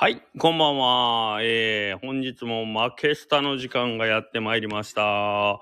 [0.00, 1.40] はい、こんばんは。
[1.42, 5.60] えー、本日も負けスタの時間がやってまいりました。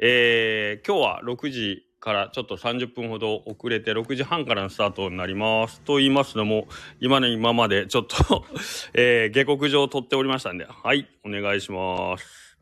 [0.00, 5.82] えー、今日は6時からちょっと30分ほど遅れて6時半からのスタートになります。
[5.82, 6.66] と言いますのも、
[6.98, 8.44] 今の今までちょっと、
[8.92, 12.58] えー、下克上を取っておりましたんで、はい、お願いします。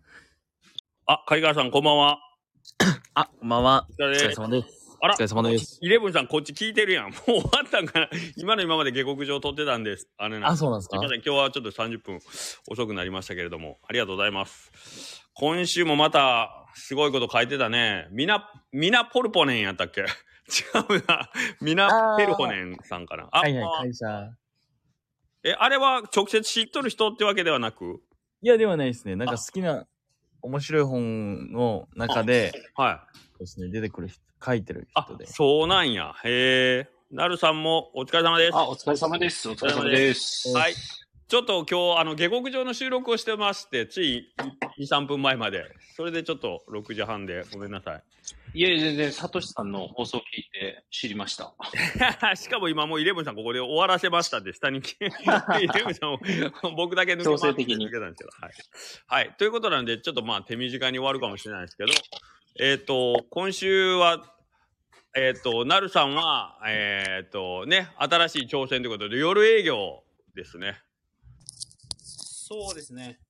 [1.07, 2.19] あ、貝川さん、こんばんは。
[3.15, 3.87] あ、こんばんは。
[3.99, 4.74] お疲れ様です。
[5.05, 5.79] あらお疲れ様です。
[5.83, 7.11] イレブンさん、こっち聞いてるやん。
[7.13, 10.09] もう終わったんかな今の今まで下克上取ってたんです。
[10.17, 10.97] あれなんあ、そうなんですか？
[10.97, 12.21] すみません、今日はちょっと30分
[12.71, 15.21] 遅くなりましたけれども、ありがとうございます。
[15.35, 18.09] 今週もまた、すごいこと書いてたね。
[18.13, 20.01] ミナ、ミナポルポネンやったっけ？
[20.01, 20.07] 違
[20.99, 21.29] うな。
[21.61, 23.29] ミナペルホネンさんかな。
[23.31, 24.31] あ、はいはい、あ会社。
[25.43, 28.01] え、あれは直接知っとる人ってわけではなく？
[28.41, 29.17] いや、ではないですね。
[29.17, 29.87] なんか好きな、
[30.41, 33.05] 面白い本の中で、は
[33.37, 33.39] い。
[33.41, 35.27] ですね、出てくる人、書いてるあ人で、。
[35.27, 36.15] そうなんや。
[36.25, 36.95] へえ。
[37.11, 38.57] なるさんもお疲れ様です。
[38.57, 39.49] あ、お疲れ様です。
[39.49, 40.49] お疲れ様です。
[40.51, 40.75] はい。
[41.27, 44.35] ちょっと今日、あの、下克上の収録をしてまして、つい
[44.79, 45.65] 2、3分前まで。
[45.97, 48.03] それでちょっと6時半でごめんなさい。
[48.55, 51.55] いえ、全然、サトシさんの放送を聞いて知りました。
[52.37, 54.79] しかも今もうイレブンさんここで終わらせましたって下に
[55.61, 56.19] イレブンさんを
[56.77, 58.31] 僕だけ抜け強制的に抜けたんですけど。
[58.41, 59.27] はい。
[59.27, 59.35] はい。
[59.37, 61.93] ということなんで、ちょっとまあ手短に終わるかもしれないですけど、
[62.61, 64.34] えっ、と、今週は、
[65.17, 70.03] えっ、と、なるさんは、えっ、とね、新しい挑戦ということで夜営業
[70.35, 70.77] ですね。
[71.99, 73.21] そうですね。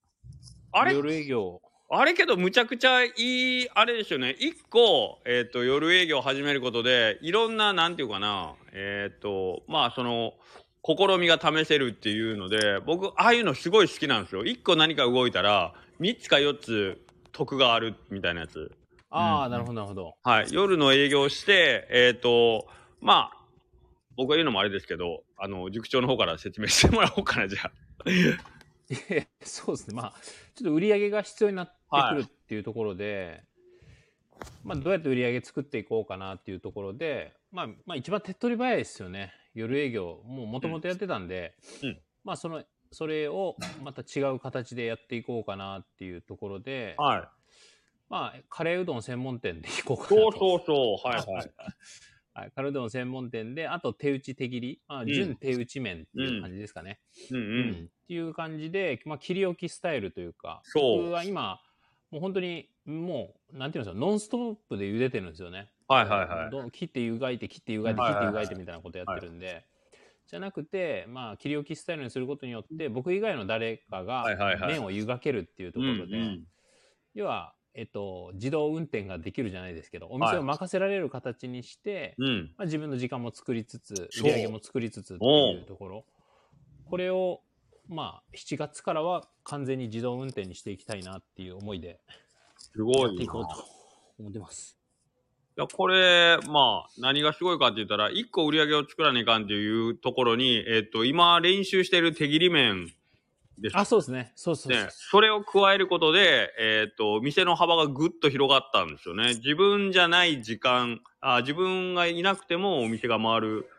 [0.72, 0.94] あれ？
[0.94, 1.60] 夜営業。
[1.90, 4.34] あれけどむちゃくちゃいい、あれですよね。
[4.38, 10.32] 一個、えっ、と、夜営業を始めることで、いろんな、なんていうかな、えっ、と、まあ、その、
[10.82, 14.44] 試みが試せるっていうので、僕、ああいうのすごい好きなんですよ。
[14.44, 16.98] 一個何か動いたら、三つか四つ
[17.32, 18.72] 得があるみたいなやつ。
[19.16, 20.16] ああ、うんなるほど、なるほど。
[20.24, 20.46] はい。
[20.50, 22.66] 夜の営業をして、えっ、と、
[23.00, 23.44] まあ、
[24.16, 27.70] 僕が言うのもあれですけど、あの、塾長の方から説明してもらおうかな、じゃあ。
[29.42, 29.94] そうですね。
[29.94, 30.14] まあ、
[30.54, 33.44] ちょっと売り上げが必要になってくるっていうところで、
[34.64, 39.32] まあ、どうやって売り上げ作っていこうかなっていうところで、まあ、まあ、一番手っ取り早いですよね。
[39.54, 47.28] 夜営業、もう元々やってたんで、うんまあ、その、それをまた違う形でやっていこうかなっていうところで、はい。
[48.14, 50.38] まあ、カレーうどん専門店で行こうかそうなと。
[50.38, 51.08] そうそう。
[51.08, 51.50] はいはい。
[52.32, 57.00] はい、カレーうどん専門店で、あと手打ち手切り、まあ、ん純手打ち麺っていう感じですかね。
[57.32, 57.40] うんう。
[57.40, 61.60] うんっていう感じで、まあ、切り置きスタイルというか、そう僕は今、
[62.12, 65.72] もう本当に、もう、なんていうんですか、ノンストップで茹でてるんですよね。
[65.88, 66.50] はいはいはい。
[66.50, 69.66] どん切って湯がいて、切って湯がいて、切って湯がいてみたいなことやってるんで、
[70.28, 74.24] じゃなくて、まあ、切り置きスタイルにすることによって、僕以外の誰かが
[74.68, 76.38] 麺を湯がけるっていうところで、
[77.14, 82.52] 要は、えっと、自動運転ができるじゃないですけど、お店を任せられる形にして、うん。
[82.56, 86.04] まあ、自分の時間も作りつつ、売り上げも作りつつっていうところ。
[86.84, 87.40] これを、
[87.88, 92.00] まあ、7月からは完全に自動運転にしていきたいなっていう思いで
[92.56, 93.64] すごいいこうと
[94.18, 94.78] 思ってます。
[95.56, 102.92] いや、これ、まあ、何がすごいかって言ったら、一個売り上げを作らないかんっていうところに、えっ、と、今練習している手切り麺
[103.58, 104.32] ですあ、そうですね。
[104.34, 104.86] そうそうね。
[104.90, 109.34] それを加えることで、えっ、と、店の幅がぐっと広がったんですよね。
[109.34, 113.70] 自分じゃない時間、あ自分がいなくてもお店が回る、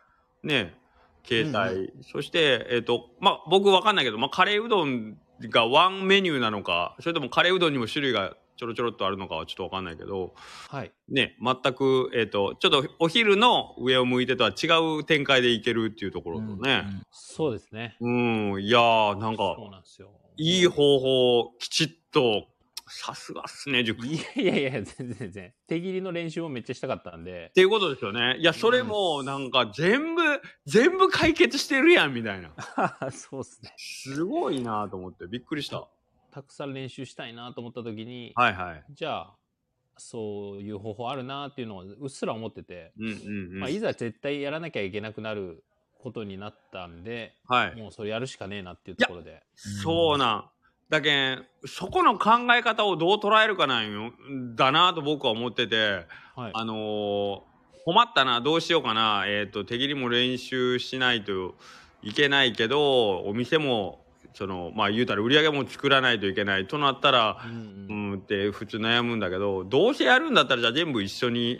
[0.42, 0.74] ね、
[1.22, 1.92] 形態。
[2.02, 10.34] そして、えっ、と、まあ、僕わかんないけど、まあ、カレーうどんがワンメニューなのか、それともカレーうどんにも種類がちょろちょろっとあるのかはちょっとわかんないけど、
[10.68, 10.92] はい。
[11.08, 14.66] ね、全く、えっ、と、ちょっとお昼の上を向いてとは違
[14.98, 16.84] う展開でいけるっていうところとね。
[17.10, 17.96] そうですね。
[18.00, 20.10] うん、いやー、なんか、そうなんですよ。
[20.38, 22.46] いい方法をきちっと、
[22.88, 24.06] さすがっすね、塾。
[24.06, 25.54] っいやいやいや、全然全然。
[25.66, 27.50] 手切りの練習もめっちゃしたかったんで。
[27.54, 28.36] ていうことですよね。
[28.38, 30.22] いや、それも、なんか、全部、
[30.66, 32.52] 全部解決してるやん、みたいな。
[33.10, 33.74] そうですね。
[33.76, 35.88] すごいなと思って、びっくりした。
[36.36, 38.84] たくさん練習したいなと思った時に、はいはい。
[38.90, 39.34] じゃあ、
[39.96, 43.60] そういう方法あるなっていうのをうっすら思ってて、うんうんうん。
[43.60, 45.64] まあ、いざ絶対やらなきゃいけなくなる
[45.98, 47.76] ことになったんで、はい。
[47.76, 49.44] もうそれやるしかねえなっていうところで。
[49.54, 50.44] そうなん。
[50.90, 54.12] だけん、そこの考え方をどう捉えるかなんよ、
[54.54, 56.04] だなと僕は思ってて、
[56.36, 56.52] はい。
[56.52, 57.40] あのー
[57.86, 61.54] 困ったな、どうしようかな、えっ、と、手切りも練習しないと
[62.02, 64.05] いけないけど、お店も、
[64.36, 67.54] その、まあ言うたら売り上げも作らないといけないとなったら、うんう
[67.88, 71.58] うんんって普通悩むんだけど、どうせやるんだったらじゃあ全部一緒に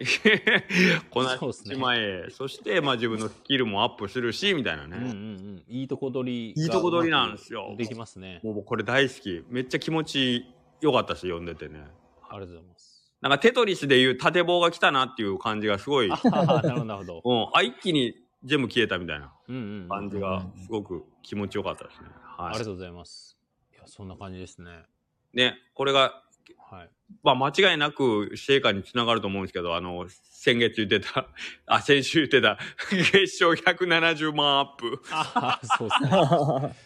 [1.08, 2.26] こなしそうっすねちまえ。
[2.28, 4.98] そして、まあ自分のスキルもアップするし、みたいなね。
[4.98, 5.62] うんうんうん。
[5.68, 8.40] いいとこ取りがいいとこ取りなんですよできますね。
[8.44, 9.42] もうこれ大好き。
[9.48, 10.44] めっちゃ気持ち
[10.82, 11.82] よかったし、読んでてね。
[12.28, 13.10] ありがとうございます。
[13.22, 16.10] なんかテトリスでいう縦棒が来たなっていう感じがすごい。
[16.10, 17.22] なるほど。
[17.24, 18.14] うん、あ、一気に
[18.44, 22.08] 全部消えたみたいなうんうんうん感じがすごく気持ちよかったですね。
[22.36, 22.48] はい。
[22.48, 23.36] ありがとうございます。
[23.72, 24.84] いや、そんな感じですね。
[25.32, 26.22] ね、これが、
[26.70, 26.90] はい。
[27.22, 31.28] まあ間違いなく成果につながると思うんですけど、あの、先月言ってた、
[31.66, 32.58] あ、先週言ってた、
[32.90, 35.02] 月賞170万アップ。
[35.10, 36.76] ああ、そうですね。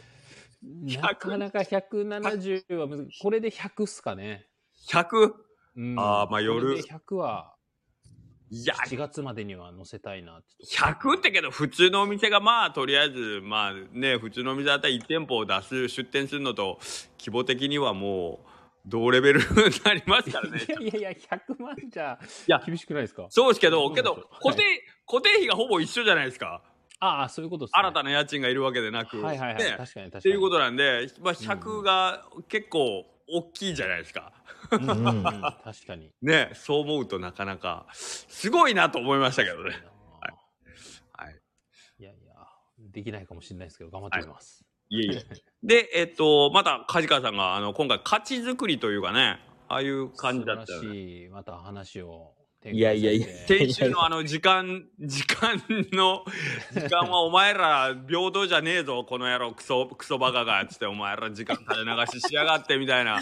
[1.00, 3.22] なかなか170は難しい。
[3.22, 4.46] これで100っすかね。
[4.88, 5.32] 100?
[5.76, 7.54] うんあーまあ夜これで100は
[8.52, 10.56] いや、7月までには載せたいなって。
[10.76, 16.80] 100ってけど、普通のお店がまあ、とりあえず、まあね、普通のお店だったら1店舗を出す、出店するのと、
[17.18, 18.50] 規模的にはもう、
[18.86, 19.46] 同レベルに
[19.84, 20.62] なりますからね。
[20.66, 23.26] いやいやいや、100万じゃいや厳しくないですか？
[23.28, 24.62] そうですけど、けど固定、
[25.06, 26.62] 固定費がほぼ一緒じゃないですか。
[26.98, 27.78] ああ、そういうことですね。
[27.78, 29.20] 新たな家賃がいるわけでなく。
[29.22, 29.62] はいはいはい。
[29.62, 30.20] ね確かに確かに。
[30.20, 34.32] っていうことなんで、まあ、100が結構大きいじゃないですか。
[34.70, 36.12] うん確かに。
[36.22, 39.82] ね、そう思うとなかなか、すごいなと思いましたけどね。
[41.12, 41.40] はい。
[41.98, 42.34] いやいや、
[42.78, 44.64] できないかもしれないですけど、頑張ってみます。
[44.90, 45.24] いえいえ。
[45.62, 50.88] で、えっと、また、梶川さんが、あの、今回、価値作りというかね、ああいう感じだったよね。
[50.88, 53.26] 素晴らしい、また話を展いやいやいや。
[53.46, 55.62] 先週のあの、時間、時間
[55.92, 56.24] の、
[56.74, 63.18] 時間はお前ら平等じゃねえぞ、この野郎、クソ、クソバカが、つって、お前ら時間垂れ流ししやがって、みたいな、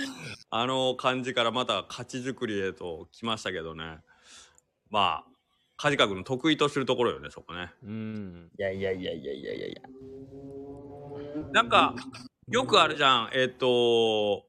[0.51, 3.99] あの感じからまた価値作りへと来ましたけどね。
[4.91, 5.25] まあ、
[5.77, 7.71] 梶川君の得意とするところよね、そこね。
[7.85, 8.51] うん。
[8.59, 9.83] いやいやいやいやいやいやいや。
[11.53, 11.95] なんか、
[12.49, 13.31] よくあるじゃん。
[13.33, 14.47] えっ、と、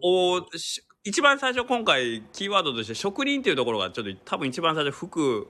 [0.00, 5.48] おし一番最初今回キーワードとして職人っていうところがちょっと多分一番最初服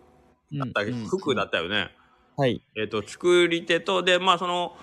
[0.53, 1.91] だった、うん服だったよね。
[2.37, 2.63] はい。
[2.77, 4.77] えっ、と、作り手と、で、まあその、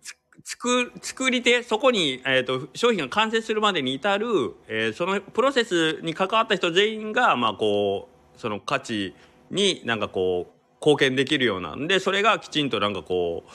[0.00, 0.16] つ
[0.52, 9.14] 作、作り手、そこに、えっ、と、商品が完成するまでに至る、えーそのプロセスに関わった人全員が、まあこう、その価値
[9.50, 13.50] になんかこう、貢献できるようなんで、それがきちんとなんかこう、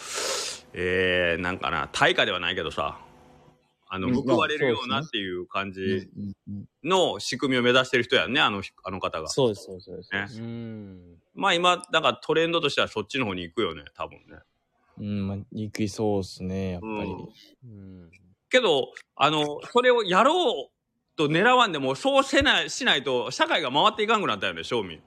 [0.74, 3.00] えー、なんかな、対価ではないけどさ、
[3.94, 6.10] あの、うん報われるようなっていう感うんじ
[6.82, 9.28] の仕組みを目指してる人やんね、あの、あの方が。
[9.28, 10.12] そうです、そうです。
[10.14, 11.16] ねうん。
[11.36, 14.40] まあ今、なんかトレンドとしてはそっちの方に行くよね、多分ね。
[14.98, 17.16] うん、まあ、行きそうっすね、やっぱり。
[17.66, 18.12] うん。
[18.50, 25.02] けど、あの、それをやろうと狙わんでも、そうせない、しないと、社会が回っていかんくなったよね、正味。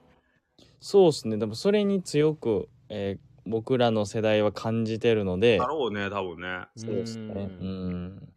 [0.79, 1.37] そうっすね。
[1.37, 6.65] でもそれに強く、えー僕らの世代は感じてるのでだ、ろうね、多分ね。
[6.75, 7.33] そうですね。
[7.61, 8.33] うん。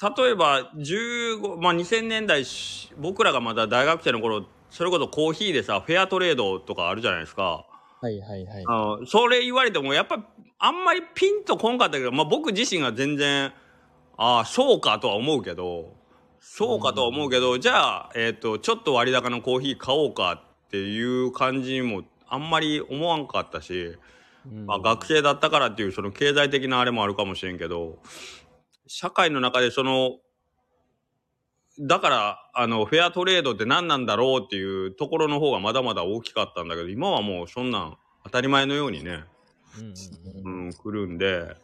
[0.00, 7.66] 例えば、15、まあ2000年代し、僕らがまだ大学生の頃、それこそコーヒーでさ、フェアトレードとかあるじゃないですか。
[8.00, 8.64] はいはいはい。
[8.66, 10.24] あの、それ言われても、やっぱ、
[10.60, 13.52] あんまりピンとこんかったけど、まあ僕自身が全然、
[14.16, 15.96] ああ、そうかとは思うけど、
[16.38, 23.96] そうかとは思うけど、じゃあ、えっ、と、ちょっと割高のコーヒー買おうかっていう感じにも、あんまり思わんかったし、
[24.66, 27.98] まあ学生だったからっていう、その経済的なあれもあるかもしれんけど、
[28.88, 30.18] 社会の中でその、
[31.80, 39.24] だから、あの、フェアトレードって何なんだろうっていうところの方がまだまだ大きかったんだけど、今はもうそんなん当たり前のようにね、
[40.44, 41.56] うん来るんで、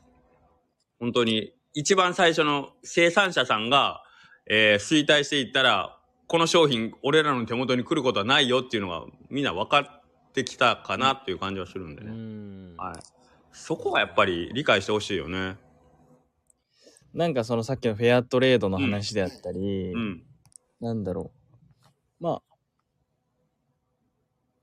[1.01, 4.05] 本当に一番最初の生産者さんが、
[4.47, 5.99] えー衰退していったら、
[6.29, 12.13] この商品、俺らの手元に来ることはないよっていうのがみんな分かってきたかなっていう感じはするんでうね。
[12.13, 12.77] ん。
[12.77, 12.95] はい。
[13.53, 15.57] そこはやっぱり理解してほしいよね。
[17.15, 20.23] なんかそのさっきのフェアトレードの話であったり、うん。
[20.81, 21.33] なんだろ
[22.21, 22.23] う。
[22.23, 22.43] まあ、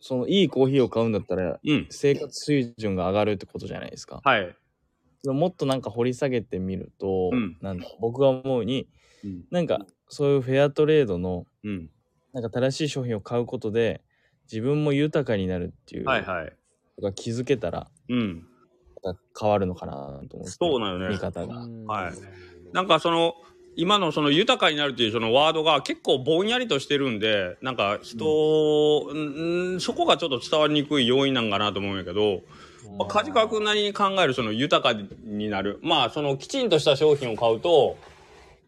[0.01, 1.88] そのいいコーヒーを買うんだったら、うん。
[1.89, 4.20] 生活水準が上がるってことじゃないですか。
[4.24, 4.55] はい。
[5.24, 8.89] でももっとなんか掘り下げてみると、うんなんだ僕が思うに、
[9.24, 9.43] うん。
[9.50, 11.89] なんかそういうフェアトレードのうん。
[12.34, 14.01] なんか正しい商品を買うことで
[14.51, 16.53] 自分も豊かになるっていうはいはい。
[16.98, 18.48] のが気づけたらうん。
[19.39, 21.10] 変わるのかなと思ってそうなのね。
[21.10, 22.13] 見方が、うんはい。
[22.74, 23.36] なんかその、
[23.75, 32.41] 今のその豊かになるっていうそのワードが結構ぼんやりとしてるんで、なんか人、うん、そこがちょっと伝わりにくい要因なんかなと思うんやけど、
[32.98, 35.79] まあ、梶川君なりに考えるその豊かになる。
[35.81, 37.96] まあそのきちんとした商品を買うと、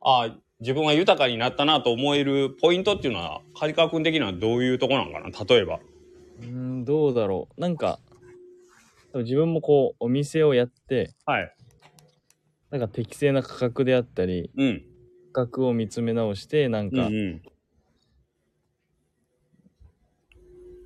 [0.02, 5.28] ああ、自分は豊かになったなと思えるポイントっていうのは、梶川君的にはどういうとこなんかな？
[5.46, 5.80] 例えば。
[6.40, 7.62] うーんどうだろう。
[7.62, 8.00] なんか
[9.13, 11.55] 多分自分もこうお店をやってはい。
[12.72, 14.84] なんか適正な価格であったりうん。
[15.32, 17.41] 価格を見つめ直してなんかうんうん。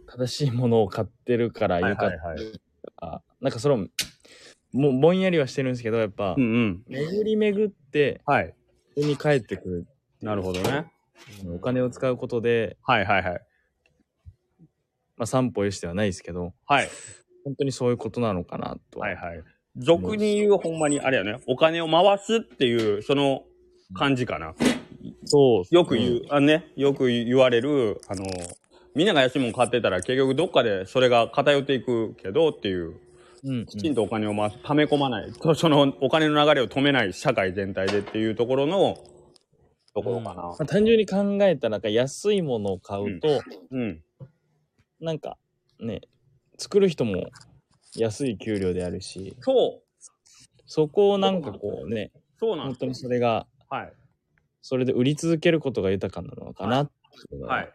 [0.08, 2.52] 正しいものを買ってるからはい豊かはいはい。
[2.52, 3.78] とか、なんかそれを
[4.74, 6.84] もうぼんやりはしてるんですけどやっぱ、うんうん。
[6.88, 8.50] 巡り巡ってはい。
[8.50, 8.56] こ
[8.98, 9.88] こに帰ってくる
[10.22, 10.92] なるほどね。
[11.50, 13.42] お金を使うことで、はいはいはい。
[15.16, 16.90] まあ、三歩よしではないですけどはい。
[17.48, 19.08] 本当にそういうことなのかなとは。
[19.08, 19.44] はいはい。
[19.78, 23.44] 俗に言うほんまにあれやね、お金を回すっていう、その
[23.94, 24.54] 感じかな。
[25.24, 28.26] そうねよく言う、あね、よく言われる、あの、
[28.96, 32.96] みんなが安いもん買ってたら結局どっかでそれが偏っていくけどっていう、
[33.46, 33.66] うんうん。
[33.66, 38.98] きちんとお金を回す、溜め込まない、とそのお金の流れを止めない社会全体でっていうところの、
[39.94, 40.56] ところかなま。
[40.60, 44.04] あ、単純に考えたら安いものを買うと、うん。
[45.00, 45.38] なんか
[45.80, 46.02] ね
[46.58, 47.30] 作る人も
[47.96, 50.04] 安い給料であるしそう、
[50.66, 53.02] そこをなんかこうね本当にそうなんです。
[53.02, 53.94] それがはい。
[54.62, 56.88] それで売り続けることが豊かなのかなっ
[57.30, 57.74] ていうのははい。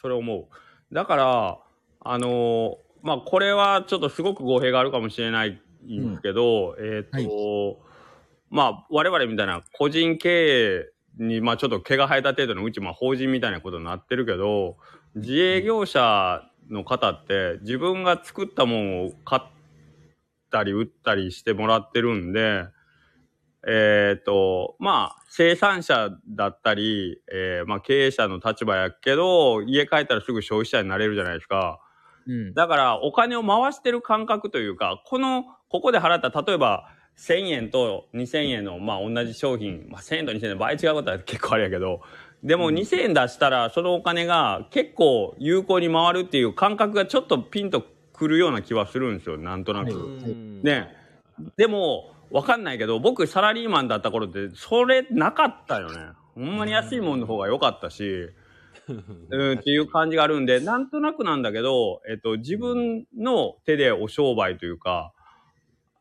[0.00, 0.94] それ思う。
[0.94, 1.58] だから、
[2.00, 7.80] あのーまあ、これはちょっとすごく語弊があるかもしれないんですけど、えっ、と、
[8.50, 14.76] まあ、我々みたいな個人経営に、まあ、ちょっと毛が生えた程度のうち、まあ、法人みたいなことになってるけど、
[15.14, 19.42] 自営業者の方って自分が作ったものを買っ
[20.50, 22.64] たり売ったりしてもらってるんで、
[23.66, 31.80] えっ、と、まあ、生産者だったり、えーまあ、経営者の立場やけど、家帰ったらすぐ消費者になれるじゃないですか。
[32.26, 42.00] うんだから、お金を回してる感覚というか、この、ここで払った、例えば、1000円と2000円の、まあ、同じ商品、まあ、1000円と2000円の倍違うことは結構あれやけど、
[42.42, 49.92] でも2000円出したら、そのお金が結構有効に回るっていう感覚がちょっとピンとくるような気はするんですよ、なんとなく。
[50.62, 50.88] ね
[51.56, 55.98] でも、わかんないけど、僕サラリーマンだった頃って、それなかったよね。
[56.34, 58.30] ほんまに安いもんの方が良かったし、
[59.30, 65.12] うん、っていう感じがあるんで、なんとなくなんだけど、えっと、自分の手でお商売というか、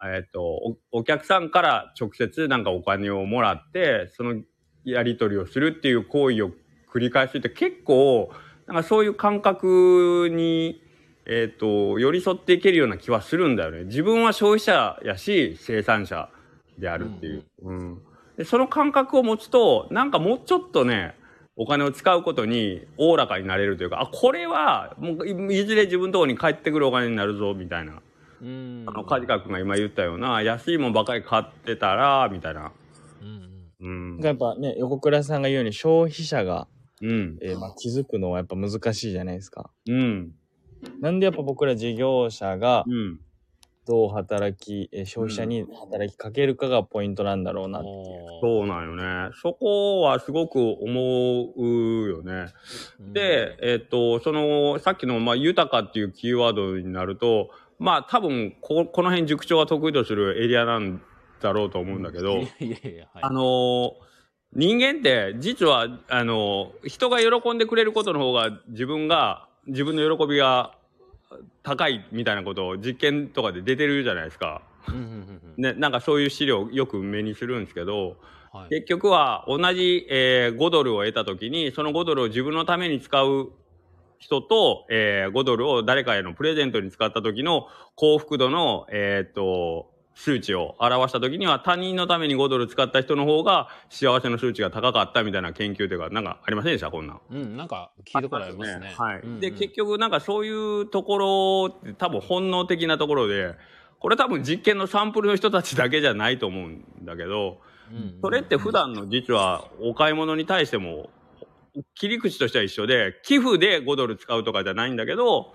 [0.03, 4.41] えっと、おお客さんから直接なんかお金をもらって、その
[4.83, 6.51] やり取りをするっていう行為を
[6.93, 8.31] 繰り返すって結構、
[8.67, 10.81] なんかそういう感覚に、
[11.25, 13.83] えっと、寄り添っていけるような気はするんだよね。
[13.83, 16.29] 自分は消費者やし、生産者
[16.77, 17.45] であるっていう。
[17.63, 18.01] うん。
[18.37, 21.15] で、その感覚を持つと、なんかもうちょっとね、
[21.55, 28.01] お金を使うことにおおらかになれるというか、あ、これは、もういいずれ自分のところに返ってくるお金になるぞ、みたいな。
[28.41, 32.71] うんあの、カジカ君が今言ったような、安いもんばかり買ってたら、みたいな。
[33.21, 33.48] うん
[33.81, 34.19] うん。
[34.21, 36.67] やっぱね横倉さんが言うように消費者が、
[37.01, 37.37] うん。
[37.41, 39.69] えーまあ、気づくのはやっぱ難しいじゃないですか。
[39.87, 40.31] うん。
[41.01, 43.19] なんでやっぱ僕ら事業者がうん。
[43.89, 47.95] どう働き、えー消費者に働きかけるかがポイントなんだろうなっていう。
[48.39, 49.33] そうなんよね。
[49.41, 52.53] そこはすごく思うよね。
[52.99, 61.01] で、えっ、と、その、さっきの、まあ、豊かっていうキーワードになると、まあ、多分こ、この辺塾長が得意とするエリアなん
[61.41, 62.41] だろうと思うんだけど、
[63.21, 63.91] あのー
[64.51, 70.73] 人間って、実は、あのー人が喜んでくれることの方が、自分が、自分の喜びが
[71.61, 74.63] 高いみたいなことを実験とかで出てるじゃないですか。
[75.57, 78.17] ね、なんかそういう資料よく目にするんですけど、
[78.51, 78.69] はい。
[78.69, 83.51] 結局は同じ、えー5ドルを得た時にその5ドルを自分のために使う
[84.17, 96.91] 人と、えー5ドルを誰かへのプレゼントに使った時の幸福度の、えーっと数値を表した時には他人のために5ドル使った人の方が幸せの数値が高かったみたいな研究というかなんかありませんでした？
[96.91, 97.21] こんなん。
[97.31, 98.93] うん、なんか聞いたことありますね。
[98.97, 99.19] はい。
[99.21, 103.55] うんうんで、結局なんかそういうところ多分本能的なところで、
[103.99, 111.09] これ多分実験のサンプルの人たちだけじゃないと思うんだけど、うんうんそれって普段の実はお買い物に対しても
[111.95, 115.53] 切り口としては一緒で、寄付で5ドル使うとかじゃないんだけど、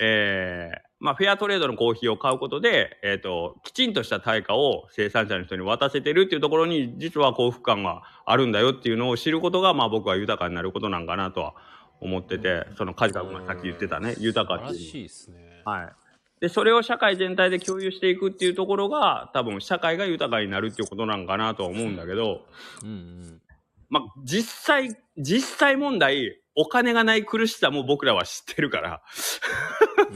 [0.00, 11.54] えー、まあフェアトレードのコーヒーを買うことで、えっ、と、きちんとした対価を生産者の人に渡せてるっていうところに実は幸福感があるんだよっていうのを知ることが、まあ僕は豊かになることなんかなとは
[12.00, 15.62] 思ってて、そのカジカ君がさっき言ってたね、豊かっていうですね。
[15.64, 15.92] はい。
[16.40, 22.46] で、それを社会全体で共有していくっていうところが、多分社会が豊かになるっていうことなんかなとは思うんだけど、
[22.84, 23.42] うんうん。
[23.90, 29.02] まあ、実際、実際問題、お金がない苦しさも僕らは知ってるから、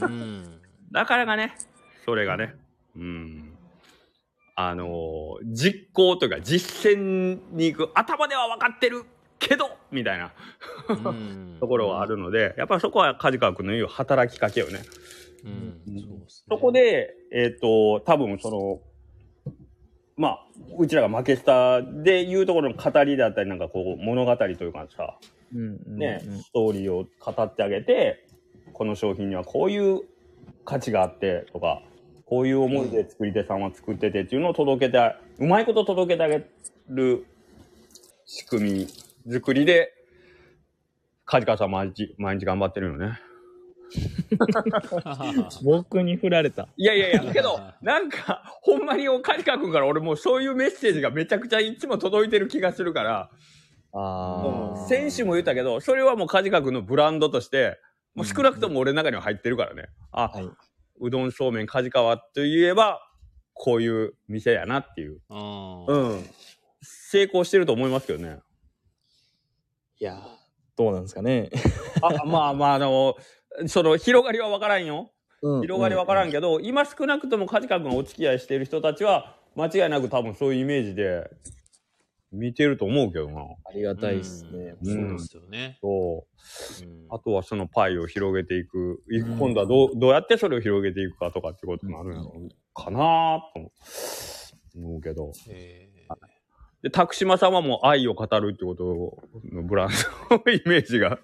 [0.01, 0.56] うん。
[0.91, 1.55] だからがね、
[2.05, 2.55] それがね、
[2.95, 3.53] うん。
[4.55, 9.03] あのー実行というか実践に行く、頭では分かってる
[9.39, 10.33] けど、みたいな。
[10.89, 11.57] うん。
[11.59, 14.81] ところはあるので、やっぱりそこは梶川君の言う働きかけよね。
[15.43, 15.81] うん。
[16.27, 18.79] そこで、えっ、と、多分その、
[20.15, 20.45] まあ、
[20.79, 25.19] うちらが負けスタで言うところの語りだったり、なんかこう、物語というかさ、
[25.53, 26.41] うんうんね、うん。
[26.41, 28.25] ストーリーを語ってあげて、
[28.73, 30.01] この商品にはこういう
[30.67, 31.81] 価値があってとか、
[32.25, 36.45] こういう思いで作り手さんは作っててっていうのを届けて、うまいこと届けてあげ
[36.89, 37.25] る
[38.25, 38.87] 仕組み
[39.31, 39.93] 作りで、
[41.23, 43.17] 梶川さん毎日、毎日頑張ってるよね。
[45.63, 46.67] 僕に振られた。
[46.75, 53.29] いやいやいや、けど、なんか、ほんまにカジカ君から俺もうそういうメッセージがめちゃくちゃいつも届いてる気がするから、
[53.93, 54.87] ああ。
[54.89, 57.79] 先週も言ったけど、それはもうカジカ君のブランドとして、
[58.17, 59.89] もう少なくとも俺の中には入ってるからね。
[60.11, 60.49] あ、はい。
[60.99, 62.99] うどんそうめんカジカワといえば、
[63.53, 65.21] こういう店やなっていう。
[65.29, 66.29] うんうん。
[66.81, 68.39] 成功してると思いますけどね。
[69.99, 70.19] いやー、
[70.75, 71.51] どうなんですかね。
[72.01, 73.15] あ、まあまあ、あの、
[73.67, 75.11] その広がりは分からんよ。
[75.43, 81.29] うん広がり分からんけけど、今少なくともカジカ君がお付き合いしている人たちは、間違いなく多分そういうイメージで
[82.37, 83.41] 見てると思うけどな。
[83.41, 84.75] ありがたいですね。
[84.83, 85.77] うんそうですよね。
[85.81, 86.25] そ
[86.83, 86.85] う。
[86.85, 89.01] うんあとはそのパイを広げていく。
[89.11, 92.33] いうん今度はどう、どうやってそれを広げていくかとかってこともあるんやろ
[92.73, 93.71] かなと
[94.75, 95.31] 思うけど。
[95.49, 95.89] え
[96.83, 99.17] で、拓島さんはもう愛を語るってこと
[99.51, 99.89] のブラン
[100.29, 101.17] ドのイメージが、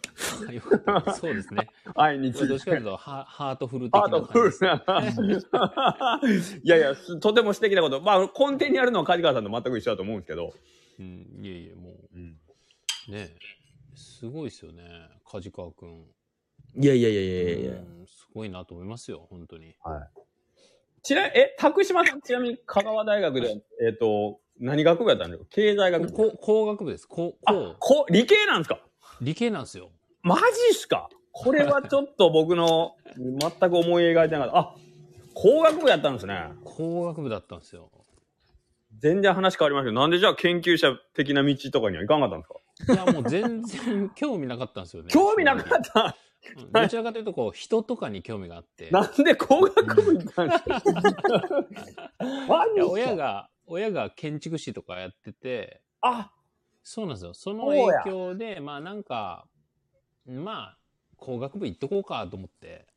[1.16, 1.70] そうですね。
[1.96, 6.22] 愛についてどっちかというとハハートフル的ハートな感じフルな。
[6.64, 8.02] いやいや、すとても素敵なこと。
[8.02, 10.54] まあ、根底にあるのは梶川さんと全く一緒だと思うんですけど。
[11.00, 12.38] うん、いえいえ、もうん
[13.10, 13.30] う、ね
[13.96, 14.84] すごいですよね、
[15.26, 16.06] 梶川くん。
[16.76, 17.72] いやいやいやいやいや。
[17.72, 19.76] うんすごいなと思いますよ、本当に。
[21.04, 25.50] ちな、え、拓島さん、ちなみに香川大学で、えっ、と、何学部やったんですか？
[25.52, 26.14] 経済学部。
[26.14, 27.06] こ工学部です。
[27.08, 28.80] こあこ、こ、理系なんですか？
[29.22, 29.92] 理系なんですよ。
[30.22, 31.10] マジっすか？
[31.32, 34.58] これはちょっと僕の全く思い描いてなかった。
[34.60, 34.76] あ、
[35.34, 36.52] 工学部やったんですね。
[36.64, 37.90] 工学部だったんですよ。
[39.04, 42.46] 全然話変わりますけど、なんでじゃあ研究者的な道とかにはいかんかったんで
[42.86, 43.04] すか？
[43.04, 45.10] いや、もう全然興味なかったんですよね。
[45.14, 46.16] 興味なかった？
[46.58, 48.90] うんどちらかというと、こう、人とかに興味があって。
[48.92, 50.82] なんで工学部行ったんですか？
[52.90, 56.32] 親が、親が建築士とかやってて、あ、
[56.84, 57.34] そうなんですよ。
[57.34, 59.46] その影響で、まあなんか、
[60.26, 60.78] まあ、
[61.18, 62.88] 工学部行っとこうかと思って。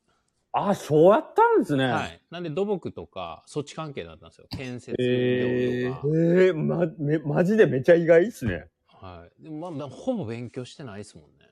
[0.57, 1.85] あ、そうやったんですね。
[1.85, 2.19] はい。
[2.31, 4.47] なんで土木とか、そっち関係だったんですよ。
[4.49, 6.07] 建設へ業とか。
[6.07, 8.67] えー、ま、め、マジでめちゃ意外っすね。
[8.87, 9.43] はい。
[9.43, 11.47] でもまあ、ほぼ勉強してないですもんね。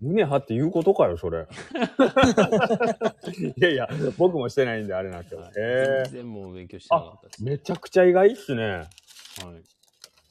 [0.00, 1.46] 胸張って言うことかよ、それ。
[3.56, 5.42] いやいや、僕もしてないんであれなんですけど。
[5.42, 7.44] はいえ全然もう勉強してなかったです。
[7.44, 8.62] めちゃくちゃ意外っすね。
[8.64, 8.88] はい。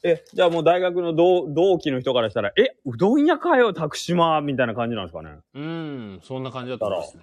[0.04, 5.38] え、じゃあもう大学の同同期の人からしたら、え、うどん屋かよ、拓島みたいな感じなんですかね。
[5.54, 7.22] うん、そんな感じだったんですね。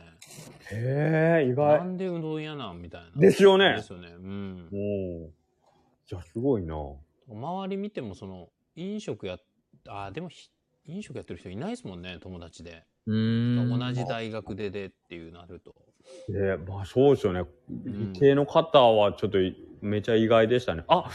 [0.72, 1.84] へえ、意な外。
[1.86, 3.20] んでうどん屋なんみたいな。
[3.20, 4.10] ですよねですよね。
[4.10, 4.70] うん。
[4.72, 5.30] おー
[6.08, 6.76] じゃあすごいな。
[7.28, 9.38] 周り見ても、その、飲食や、
[9.88, 10.50] あ、でもひ、
[10.88, 12.84] 飲食やってる人いないですもんね、友達で。
[13.06, 13.80] うーん。
[13.80, 15.76] 同じ大学ででっていうなると。
[16.30, 17.44] えー、まあそうですよね。
[17.70, 20.84] 理系の方はちょっといめちゃ意外でしたね。
[20.88, 21.10] あ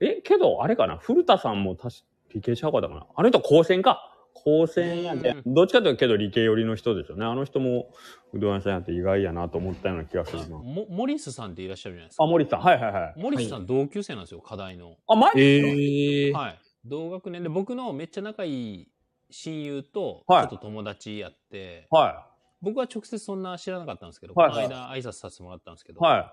[0.00, 4.15] え、けどあれかな古田さんも確か理系ちゃうかったかなあの人高専か。
[4.44, 7.24] 高専やって、うどっちかというとけど理系寄りの人ですよね。
[7.24, 7.90] あの人も
[8.32, 10.58] うどん屋さんやって意外やなと思ったような気がするな。
[10.58, 12.24] もモリスさんっていらっしゃるじゃないですか。
[12.24, 12.60] あ、森さん。
[12.60, 13.14] はいはいはい。
[13.16, 14.96] モリスさん同級生なんですよ、課題の。
[15.08, 16.38] あ、マジえですか？
[16.38, 16.42] ー。
[16.44, 16.58] はい。
[16.84, 18.88] 同学年で、僕のめっちゃ仲いい
[19.30, 22.26] 親友と、ちはいょっと友達やって、は
[22.62, 26.04] 僕は直接そんな知らなかったんですけど、はいこの間挨拶させてもらったんですけど、い。
[26.04, 26.32] は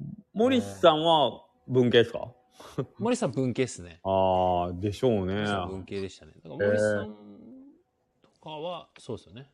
[0.00, 0.04] い。
[0.34, 2.28] 森さんは文系ですか？
[2.98, 4.00] 森さん文系っすね。
[4.04, 5.46] ああ、でしょうね森。
[5.46, 6.32] さん文系でしたね。
[6.36, 7.14] だから森さん
[8.22, 9.50] とかは、そうですよね。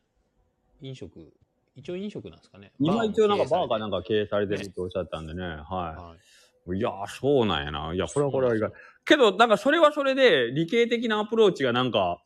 [0.81, 1.33] 飲食、
[1.75, 2.73] 一応飲食なんですかね。
[2.79, 5.41] 今一応なんかバーかがなんか経営されてるっておっしゃったんでね。
[5.43, 6.15] はは
[6.67, 6.75] い。
[6.75, 6.77] い。
[6.77, 7.93] いやー、そうなんやな。
[7.93, 8.71] いや、これはこれは意外。
[9.05, 12.21] けど、なんかそれはそれで、理系的なアプローチがなんか、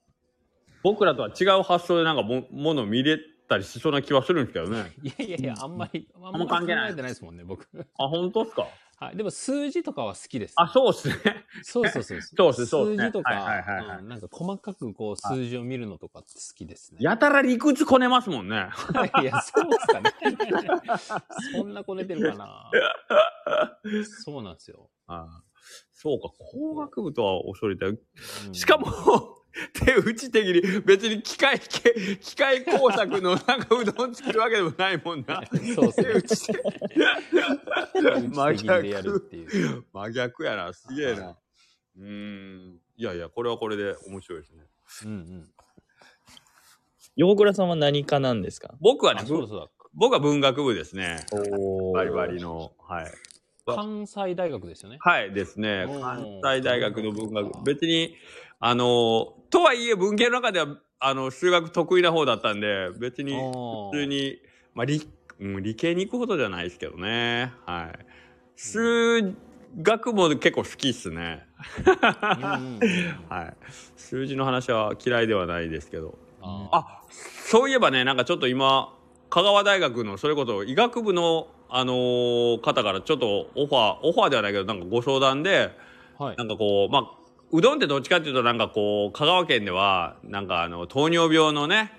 [0.84, 4.94] 僕らとは違う発想でなんかも、ものを見れたりしそうな気はするんですけどね。
[5.02, 7.68] いやいやいや、あんまり、あんま関係ない考えてないですもんね、僕。
[7.98, 8.68] あ、本当っすか？
[9.00, 9.16] はい。
[9.16, 10.54] でも数字とかは好きです。
[10.58, 11.16] あ、そうっすね。
[11.62, 12.22] そうそうそう。
[12.22, 16.98] そうっすそうっすね数字とか、はいはいはいはいうんなんか細かくこう数字を見るのとかって好きですね。
[17.02, 18.70] やたら理屈こねますもんね。
[19.22, 20.12] いや、そうですかね。
[21.54, 22.72] そんなこねてるかな。
[24.24, 24.90] そうなんですよ。
[25.06, 25.44] あ
[25.92, 28.00] そうか、工学部とは恐れて、う
[28.50, 28.88] んしかも、
[29.74, 35.42] 手打ち的に別に機械系、機械工作のなんかうどん作るわけでもないもんな。
[35.76, 36.60] そうですね。
[37.94, 39.84] 手打ち的でやるっていう。
[39.94, 41.38] 真逆やな、すげえな。
[41.98, 42.80] うーん。
[42.98, 44.64] いやいや、これはこれで面白いですね。
[45.06, 45.52] うんうん。
[47.16, 48.76] 横倉さんは何科なんですか？
[48.80, 49.68] 僕はねあ、、そうだそうだ。
[49.94, 51.26] 僕は文学部ですね。
[51.32, 52.74] おバリバリの。
[52.80, 53.12] はい。
[53.66, 54.98] 関西大学ですよね。
[55.02, 57.64] はいですね関西大学の文学部。
[57.66, 58.16] 別に、
[58.60, 60.68] あの、とはいえ文系の中では、
[61.00, 64.40] あの、数学得意な方だったんで、別に、普普通に、
[64.74, 65.08] まあ、理、
[65.40, 67.54] うん、理系に行くほどじゃないですけどね。
[67.66, 68.06] はい。
[68.56, 69.36] 数
[69.82, 71.46] 学も結構好きっすね。
[73.30, 73.66] はい。
[73.96, 76.18] 数字の話は嫌いではないですけど。
[76.42, 78.94] ああ、そういえばね、なんかちょっと今、
[79.30, 85.76] 香川大学のそれこそ医学部の、あのー方からちょっとオファー、オファーではないけど、なんかご相談で、
[86.18, 91.94] はいなんかこう、まあ、うどんってどっちかっていうと、なんかこう、香川県では、なんかあの、糖尿病のね、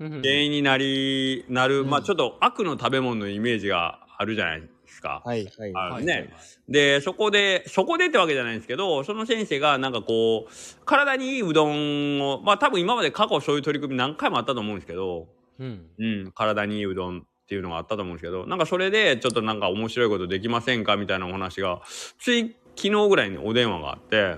[0.00, 1.90] うん原因になり、なる、うん。
[1.90, 5.22] まあちょっと悪の食べ物のイメージがあるじゃないですか。
[5.24, 5.72] はいはい。
[5.74, 6.30] あはいね
[6.68, 10.52] で、そこで、そこでってわけじゃないんですけど、その先生がなんかこう、
[10.84, 15.26] 体にいいうどんを、まあ多分今まで過去そういう取り組み何回もあったと思うんですけど、
[15.58, 15.86] うん。
[15.98, 21.82] うん、体にいいうどんっていうのがあったと思うんですけど、なんかそれでちょっとなんか面白いことできませんかみたいなお話が、
[22.20, 24.36] つい昨日ぐらいにお電話があって、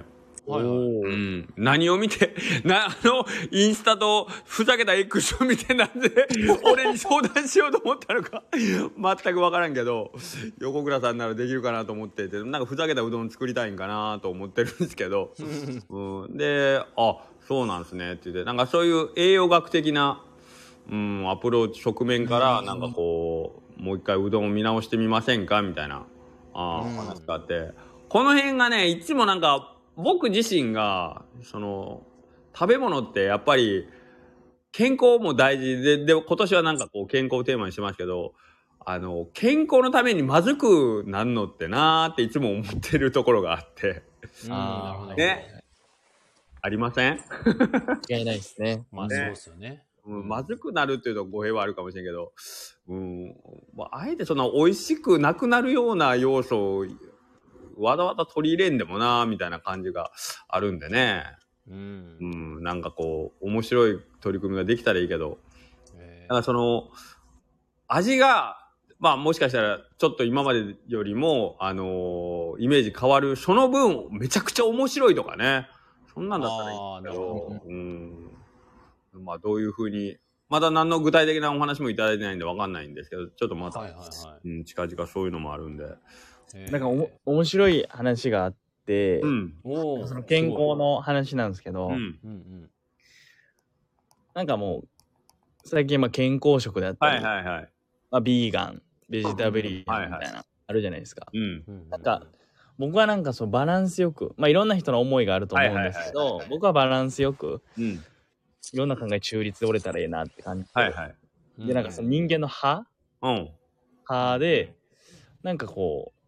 [0.50, 0.72] はいはい。
[0.74, 2.34] うん、何を見て、
[2.64, 6.28] な、あの、インスタとふざけた X を見てなんで、
[6.64, 10.12] 俺に相談しようと思ったのか、全くわからんけど、
[10.58, 15.34] 横倉さんならできるかなと思ってて、なんかふざけたうどん作りたいんかなと思ってるんですけど、
[15.88, 20.22] うん、で、あ、そうなんですねって言って、なんかそういう栄養学的な、
[20.90, 26.04] うん、アプローチ、側面から、なんかこう、もう一回うどんを見直してみませんかみたいな、
[26.52, 27.70] あ話があって、
[28.08, 32.02] この辺がね、いつもなんか、僕自身が、その、
[32.54, 33.86] 食べ物ってやっぱり、
[34.72, 38.34] 健康も大事で、で、今年はなんかこう、健康をテーマにしてますけど、
[38.84, 44.02] あの、健康のためにまずくなんのってなーっていつも思ってるところがあって、
[44.46, 44.52] うん。
[44.52, 45.14] あーなるほど。
[45.14, 45.60] ね。
[46.62, 47.20] ありません？
[48.08, 48.76] 間違いないですね。
[48.84, 48.86] ね。
[48.92, 49.84] まあそうですよね。
[50.06, 52.32] うん、まずくなるっていうと語弊はあるかもしれんけど、
[52.88, 53.36] うん、
[53.74, 56.86] まあ、あえてその美味しくなくなるような要素を
[57.80, 60.12] わざわざ取り入れんでもなみたいな感じが
[60.48, 61.24] あるんでね、
[61.68, 62.16] うん。
[62.20, 62.24] う
[62.60, 65.38] ん、なんかこう面白い取り組みができたらいいけど。
[65.96, 66.88] えだからその
[67.88, 68.56] 味が
[68.98, 75.68] まあもしかしたらちょっと今までよりも、あのーイメージ変わるその分めちゃくちゃ面白いとかね。
[76.12, 78.30] そんなんだったらいいんだけどほ、うん、
[79.24, 84.48] まあどういうふうにまだ何の具体的なお話もいただいてないんでわかんないんですけどちょっとまた、ーはいはいはい。
[84.48, 85.96] うん、近々そういうのもあるんで、えー
[86.54, 89.54] なんかおも面白い話があって、うん。
[89.64, 90.06] おー。
[90.06, 91.94] その健康の話なんですけど、うん。
[91.94, 92.70] うんうん。
[94.34, 94.88] なんかもう、
[95.64, 97.72] 最近まあ健康食であったはり、いはいはい。
[98.10, 101.26] まあ、ビーガン、ベジタブリアンみはいはいたいな、あるじゃないですか。
[101.32, 101.64] うん。
[101.66, 102.26] うんなんか
[102.78, 108.02] 僕はなんかそうバランスよく、まあいろんな人の思いがあると思うんですけはいはいはいはい、ど僕はバランスよく、うん。
[108.72, 111.16] いろんな考え中立で折れたらええなって感じで、はいはい。
[111.66, 112.86] で、なんかその人間の歯
[113.20, 113.50] うん。
[114.04, 114.74] 歯で、
[115.42, 116.19] なんかこう、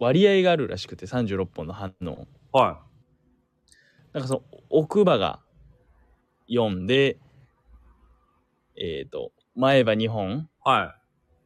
[0.00, 2.26] 割合があるらしくて、36本の歯の。
[2.52, 2.80] は
[4.12, 5.40] なんかその奥歯が
[6.48, 7.18] 4で、
[8.76, 10.96] えっ、と、前歯2本いは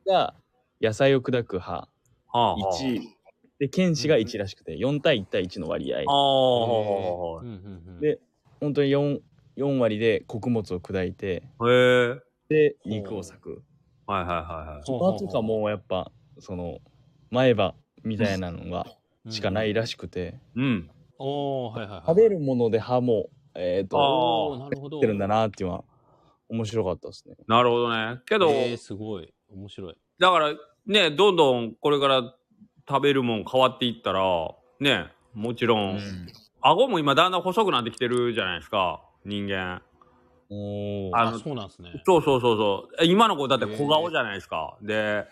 [0.07, 0.35] いが
[0.81, 1.89] 野菜を砕く歯は
[2.29, 3.01] あはあ1、
[3.59, 5.99] で、剣士が1らしくて、4対1対1の割合。
[5.99, 6.03] あ
[7.41, 7.45] あ、
[8.01, 8.21] で
[8.61, 9.21] 本当に 4,
[9.57, 12.21] 4割で穀物を砕いて、へえ。
[12.49, 13.63] で、肉を裂く。
[14.07, 14.85] はいはいはいはい。
[14.85, 16.79] とかもやっぱ、その、
[17.31, 18.87] 前歯みたいなのが
[19.31, 20.91] しかないらしくて、うん。
[21.19, 25.85] おーはいはいはい食べるもので歯も、えっ、あと、なるほどってるんだなっていうのは
[26.49, 27.37] 面白かったですね。
[27.47, 28.21] なるほどね。
[28.27, 30.55] けど、えー、すごい面白いだから
[30.87, 32.35] ね、どんどんこれから
[32.89, 34.23] 食べるもん変わっていったら、
[34.81, 36.01] ね、もちろん、
[36.61, 39.83] 顎も今だんだん細くなってきてるじゃないですか、人間。
[40.51, 43.03] おーああのそうなんですねそうそうそうそう。
[43.03, 44.77] え今の子だって小顔じゃないですか。
[44.83, 45.27] で、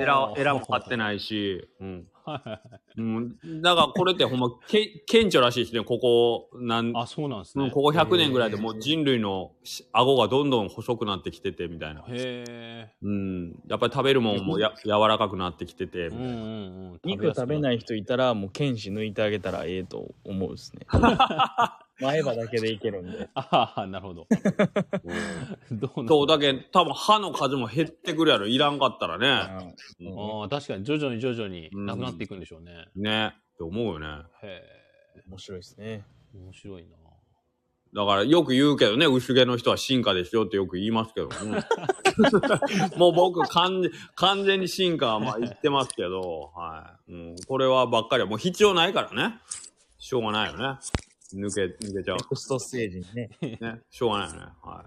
[0.00, 2.06] エラ、エラも張ってないし、うん。
[2.24, 12.04] はいはいはいうん、だからこれってほんま、け顕著らしいですね、ここ、なん、あそうなんですねうんここ100年ぐらいでもうへ人類のし顎がどんどん細くなってきててみたいな。
[12.08, 13.50] えうん。
[13.68, 16.24] やっぱり食べるもんもや柔らかくなってきてて、みたいな。
[16.24, 20.86] うんうんうん肉食べない人いたら、もう剣士抜いてあげたらええと思うですね。
[22.00, 23.28] 前歯だけでいけるんで。
[23.34, 24.26] ああなるほど
[25.70, 28.46] うんどうそう、だけど多分歯の数も減ってくるやろ。
[28.46, 29.74] いらんかったらね。
[30.00, 33.34] うんああ確かに徐々に徐々になくなっていくんでしょうね、ね。
[33.54, 34.06] って思うよね。
[34.42, 34.62] へ
[35.28, 36.04] 面白いですね。
[36.34, 36.96] え面白いな
[37.94, 41.64] だからよく言うけどね、薄毛の人は進化ですよってよく言いますけどね。
[42.98, 47.12] もう僕完全、完全に進化はまあ言ってますけど、はい。
[47.12, 49.38] うん、これはばっかりはもう必要ないからね。
[49.98, 50.78] しょうがないよね。
[51.34, 52.24] 抜け、抜けちゃうネ。
[52.28, 53.30] クストステージにね。
[53.60, 53.80] ね。
[53.90, 54.52] しょうがないよね。
[54.62, 54.84] は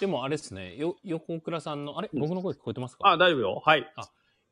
[0.00, 2.10] でもあれですねよ横倉さんのあれ？
[2.12, 2.96] 僕の声聞こえてますい。
[3.00, 3.62] あ、か大丈夫よ。
[3.64, 3.90] はい。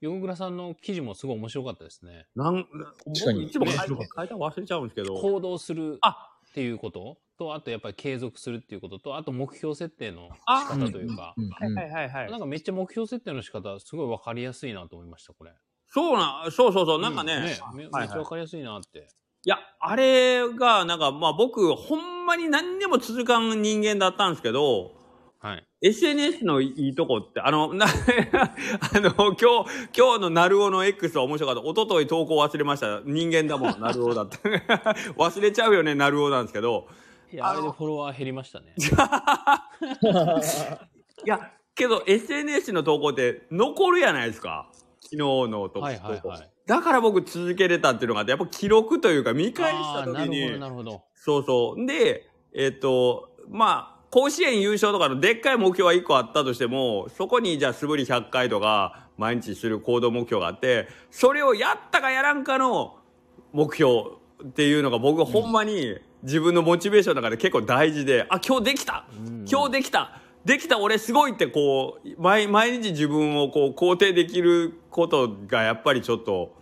[0.00, 2.66] 横倉さんの記事もすごい面白かったですねなん、
[3.14, 5.14] 確かに僕いつも書いたの忘れちゃうんですけど。
[5.14, 15.52] 行動するあっていうこととあとやっぱり継続するっていうこととあと目標設定のあ仕方というかうんはいはいはいはいなんかめっちゃ目標設定の仕方すごい分かりやすいなと思いましたこれ
[15.94, 19.06] そうな、そうそうそう、なんかね、めめっちはいはいゃ分かりやすいなって
[19.44, 24.90] いや、あれが、なんか、まあ僕、ほんまに何にも続かん人間だったんですけど、
[25.38, 25.64] はい。
[25.82, 27.90] SNS のいいとこって、あの、 な、あ
[29.00, 31.60] の、今日、今日のナルオの X は面白かった。
[31.62, 33.00] 一昨日投稿忘れました。
[33.04, 34.38] 人間だもん、ナルオだって。
[35.16, 36.88] 忘れちゃうよね、ナルオなんですけど。
[37.30, 38.74] いや、あれでフォロワー減りましたね。
[41.24, 44.70] いや、けど SNS の投稿って残るやないですか。
[45.04, 45.80] 昨日の投稿。
[45.80, 46.50] はいはいはい。
[46.66, 51.02] だから僕続けれたっていうのがあって、やっぱ記録というか見返した時にるほど、なるほど。
[51.14, 51.86] そうそう。
[51.86, 62.96] で、えっ、と、まあ、甲子園優勝とかのでっかい目標は1個あったとしても、そこにじゃあ素振り100回とか、毎日する行動目標があって、それをやったかやらんかの
[63.52, 64.02] 目標
[64.44, 76.56] っていうのが僕ほんまに自分のモチベーションの中で結構大事で、あ、今日できたうん今日できたできた俺すごいってこう、毎毎日自分をこう肯定できることがやっぱりちょっと、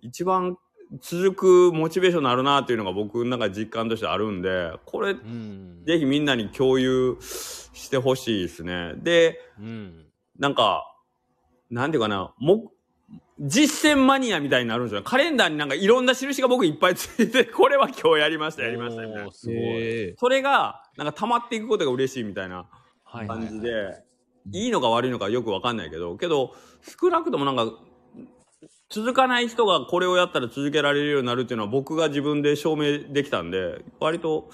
[0.00, 0.56] 一番
[1.00, 5.82] 続くモチベーションになるなっていうのが僕の中で実感としてあるんで、これ、うん。
[5.84, 8.94] ぜひみんなに共有してほしいですね。
[8.96, 10.06] で、うん。
[10.38, 10.84] なんか、
[11.70, 12.72] なんていうかな、も、
[13.40, 15.02] 実践マニアみたいになるんですよ。
[15.02, 22.66] カレンダーになんかいろんな印が僕いっぱいついて、 これは今日やりました、やりましたみたいなそれが、なんか溜まっていくことが嬉しいみたいな
[23.08, 24.04] はいはいはい感じで、
[24.52, 26.54] いいのか悪いのかよくわかんないけど、けど、
[27.00, 27.72] 少なくともなんか、
[28.90, 34.50] 続かない人がこれをやったら続けられるようになるっていうのは僕が自分で証明できたんで、割と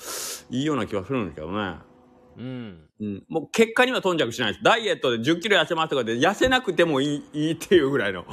[0.51, 1.77] いいような気はするんですけどね。
[2.37, 2.88] うん。
[3.01, 3.25] うん。
[3.29, 4.64] もう結果には頓着しないです。
[4.64, 8.25] ダイエットで10キロ痩せますとかで痩せなくてもいい、いいっていうぐらいの。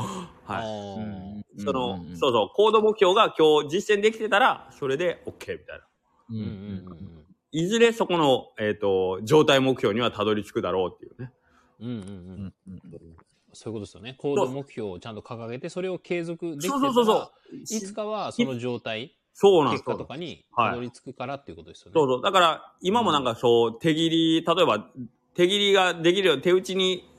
[0.46, 1.60] はい。
[1.60, 1.62] い。
[1.62, 5.88] その、うんうんうんそうそう、行動目標が今日実践できてたら、それで OK みたいな。
[6.30, 7.21] うんうんうんうん
[7.52, 11.32] いずれそこの、えっ、と、状態目標にはたどり着くだろうっていうね。
[11.80, 11.88] うん。
[11.88, 13.16] うんうんううん
[13.54, 14.16] そういうことですよね。
[14.18, 17.58] 行動目標をちゃんと掲げて、それを継続できてたらそうそうそうそう。
[17.78, 21.92] いつかはその状態、結そうなんですよ果とかにはいたどり着くからっていうことですよね。
[21.94, 22.22] そうそう。
[22.22, 24.90] だから、今もなんかそう、手切り、例えば、
[25.34, 27.10] 手切りができるよ手打ちに、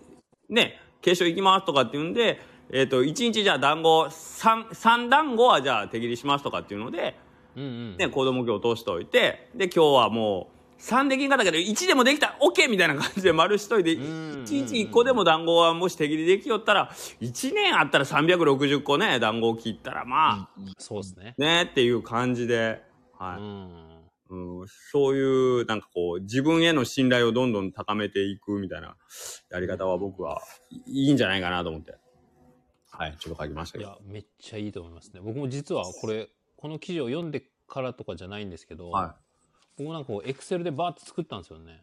[0.49, 2.41] ね、継承行きますとかっていうんで、
[2.71, 7.17] えっ、と、1日じゃあ団子、3、3団子はじゃあ手切りしますとかっていうので、
[7.57, 7.97] うんうん。
[7.97, 12.69] ね、行動目標を通しておいて、で、今日はもう、3できんかったけど、1でもできた !OK!
[12.69, 21.35] みたいな感じで丸しといて、うん1日1個でも団子はもし手切りできよったら、1年あったら360個ね、団子を切ったら、まあ、そうですね。
[21.39, 22.83] ね、っていう感じで、
[23.17, 23.41] はい。
[23.41, 23.93] うん。
[24.61, 28.97] うん、そういう、なんかこう、自分への信頼をどんどん高めていくみたいな
[29.51, 30.41] やり方は僕は
[30.87, 31.97] いいんじゃないかなと思って。
[32.91, 33.91] はい、ちょっと書きましたけど。
[33.91, 35.21] いや、めっちゃいいと思いますね。
[35.23, 36.29] 僕も実はこれ、
[36.63, 39.17] この記事を読んでからとかじゃないんですけど、は
[39.77, 41.83] 僕もなんかエクセルでバーって作ったんですよね。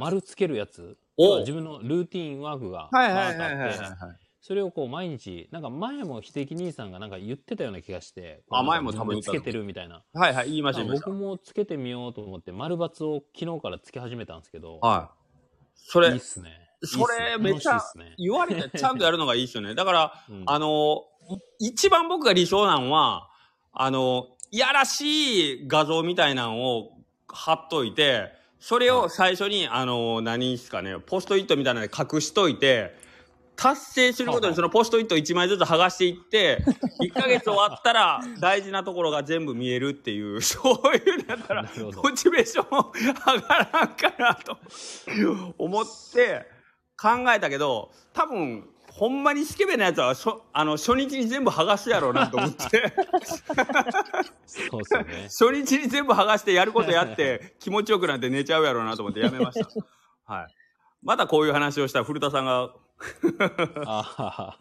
[0.00, 0.96] 丸つけるやつ。
[1.16, 2.92] お自分のルーティンワークがい。
[2.92, 10.02] バはいーッとあって、それをこう毎日、なんか前も秀樹兄さんがなんか言ってたような気がして、あ前も多分つけてるみたいな。
[10.12, 11.10] はいはい、言いました僕。
[11.10, 15.72] もつけてみようと思って、丸×を昨日からつけ始めたんですけど、はい。
[15.76, 16.50] それいいっ、すね。
[16.82, 17.80] それめっちゃ。
[18.18, 19.76] 言われてちゃんとやるのがいいっすよね。
[19.76, 21.04] だから、 うんあの、
[21.58, 23.28] 一番僕が理想なのは、
[23.78, 26.92] あの、いやらしい画像みたいなのを
[27.28, 32.96] 貼っといて、それを最初に、あの、何ですかね、ポストイットみたいなので隠しといて、
[33.54, 36.64] 達成することにそのポストイット1枚ずつ剥がしていって、
[37.00, 41.62] 1ヶ月終わったら大事なところが全部見えるっていう、 そういうのやったら
[42.02, 44.58] モチベーションも上がらんかなと
[45.58, 45.84] 思っ
[46.14, 46.46] て
[46.98, 52.94] 考えたけど、多分、ほんまにスケベなやつはしょあの初日に全部剥がすやろうなと思って
[54.46, 55.28] そうですよね。
[55.28, 59.68] 初日に全部剥がしてやることやって気持ちよくなって寝ちゃうやろうなと思ってやめました。
[60.24, 60.54] はい。
[61.02, 62.72] またこういう話をしたら古田さんが。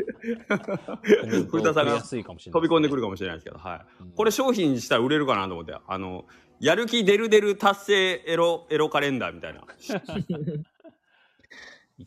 [1.50, 2.24] 古田さんが飛び
[2.67, 3.86] 込んでくるかもしれないですけど、はい。
[4.02, 6.26] うんこれ商品にしたら売れるかなと思って、あの、
[6.60, 9.62] やる気出る出る達成エロ、エロカレンダーみたいな。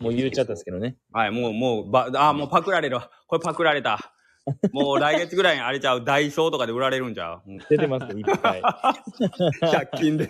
[0.01, 0.97] もう言っちゃったんですけどね。
[1.13, 3.11] はい、もう、もう、ば、あ、もうパクられるわ。
[3.27, 4.13] これパクられた。
[4.73, 8.63] もう来月ぐらいにあれちゃう、ダイソーとかで売られるんちゃううん出てますよ、いっぱい。
[8.63, 10.29] 100均で。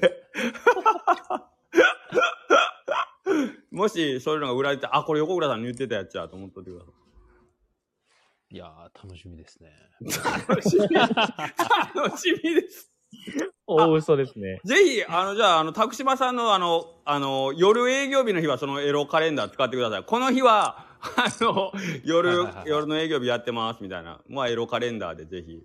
[3.71, 6.90] もし、そういうのが売られて、あ、これ横倉さんに言ってたやつやと思っとってくださ
[8.51, 8.55] い。
[8.55, 9.71] いやー、楽しみですね。
[10.49, 10.88] 楽しみ。
[10.88, 12.90] 楽しみです。
[13.66, 14.61] 大嘘ですね。
[14.64, 20.05] ぜひ、あの、じゃあ、あの、拓島さんの、あの、あの、夜営業日の日はそのエロカレンダー使ってください。
[20.05, 21.73] この日は、あの、
[22.05, 24.21] 夜夜の営業日やってます、みたいな。
[24.29, 25.62] まあ、エロカレンダーでぜひ、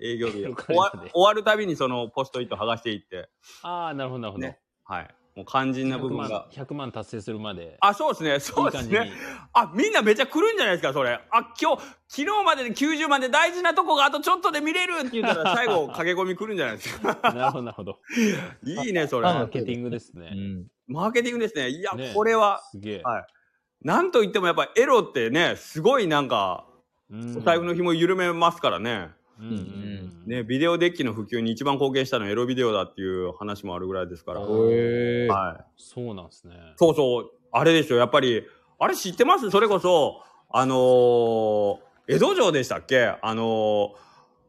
[0.00, 3.28] 営業日 終わ終わるたびにそのポストイット剥がしていって、
[3.62, 4.46] ああ、なるほど、なるほど。
[4.46, 5.14] ねはい。
[5.34, 6.46] もう肝心な部100万分が。
[6.52, 7.76] 100万達成するまで。
[7.80, 8.40] あ、そうですね。
[8.40, 9.10] そうですね。
[9.52, 11.20] あ、みんなめちゃ来るんじゃないですか、それ。
[11.30, 17.18] あ、今日、昨日までで90万で大事なとこがあとちょっとで見れるって言ったら 最後駆け込み来るんじゃないですか。
[17.34, 17.98] なるほど、なるほど。
[18.64, 19.26] いいね、それ。
[19.26, 20.30] マーケティングですね。
[20.32, 20.66] うん。
[20.86, 21.68] マーケティングですね。
[21.68, 23.00] いや、ねこれは、すげえ。
[23.02, 23.26] はい。
[23.82, 26.66] なんといってもやっぱエロってね、すごいなんか、
[27.10, 29.10] うんお財布の紐緩めますからね。
[29.38, 29.93] うんうんうん
[30.26, 34.40] ね、ビデオデッキの普及に一番貢献したのはエロビデオだっていう話もあるぐらいですから。
[34.40, 34.46] あへ
[35.26, 35.28] え。
[35.28, 35.64] はい。
[35.76, 36.54] そうなんですね。
[36.76, 38.44] そうそう、あれですよ、やっぱり、
[38.78, 39.50] あれ知ってます？
[39.50, 43.16] それこそ、あのー江戸城でしたっけ？
[43.20, 44.04] あのー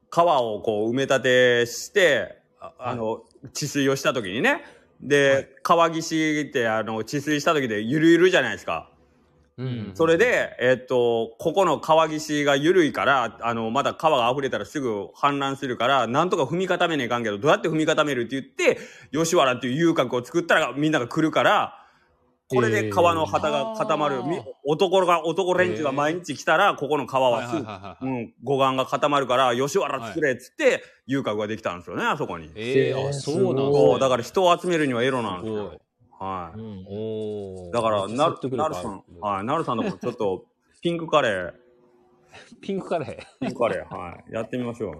[0.09, 4.63] 川をこう埋め立てして、ああの、治水をした時にね。
[5.01, 8.91] で、はい川岸ってあの、治水した時でゆるゆるじゃないですか。
[9.57, 18.79] うんうんそれ、で、えっと、ここの川岸が緩いから、あの、まだ川が溢れたらすぐ氾濫するから、なんとか踏み固めねえかんけど、どうやって踏み固めるって言って、
[19.13, 21.81] 吉原っていう遊郭を作ったらみんなが来るから、
[22.47, 24.15] これで川の旗が固まる。
[24.17, 28.07] えーみ男が、男連中が毎日来たら、ここの川はすぐ。
[28.07, 32.51] うん、護岸が固まるから、吉原作れっつって、遊郭ができたんですよね、あそこに。
[32.55, 33.99] ええあ、そうなんですね。
[33.99, 35.79] だから人を集めるにはエロなんですよ。
[36.25, 36.59] はい。
[36.59, 40.45] うんおーだから、なるなるさん、はい、なるさんのもちょっと、
[40.81, 41.53] ピンクカレー、
[42.61, 43.39] ピンクカレー？
[43.39, 44.33] ピンクカレー、はい。
[44.33, 44.97] やってみましょう。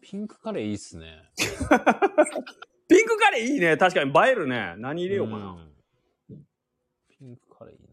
[0.00, 1.30] ピンクカレーいいっすね。
[2.88, 3.76] ピンクカレーいいね。
[3.76, 4.74] 確かに映えるね。
[4.76, 5.46] 何入れようかな。
[5.50, 5.72] うん
[7.08, 7.92] ピンクカレーいいな。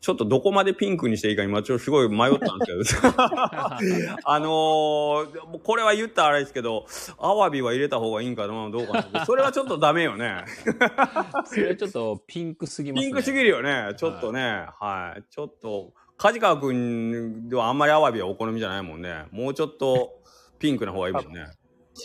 [0.00, 3.14] ちょっとどこまでピンクにしていいか今ちょっとすごい迷ったんですけど。
[4.24, 6.86] あのー、これは言ったらあれですけど、
[7.18, 9.26] アワビは入れた方がいいんかなどうかな。
[9.26, 10.44] それはちょっとダメよね。
[11.44, 13.08] それはちょっとピンクすぎますね。
[13.08, 13.92] ピンクすぎるよね。
[13.98, 14.66] ちょっとね。
[14.80, 15.22] はい。
[15.30, 19.26] ちょっと、梶川くんではあんまりアワビはお好みじゃないもんね。
[19.32, 20.22] もうちょっと
[20.58, 21.46] ピンクな方がいいもんね。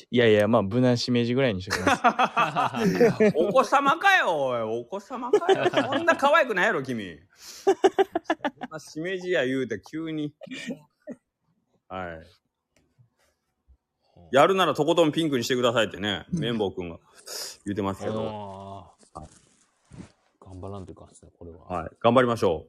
[0.09, 1.95] いやいや、まあ、無難しめじぐらいにしときま
[2.79, 3.33] す。
[3.35, 4.61] お子様かよ、おい。
[4.61, 5.69] お子様かよ。
[5.69, 7.19] そんな可愛くないやろ、君。
[7.35, 7.75] そん
[8.69, 10.33] なしめじや言うて急に。
[11.87, 12.27] はい。
[14.31, 16.99] やるならとことんピンクにしてくださいってね、綿棒くんが
[17.65, 18.91] 言ってますけど。
[19.13, 19.45] あー
[20.45, 21.65] 頑張らんといかんですね、これは。
[21.65, 21.89] はい。
[21.99, 22.65] 頑張りましょ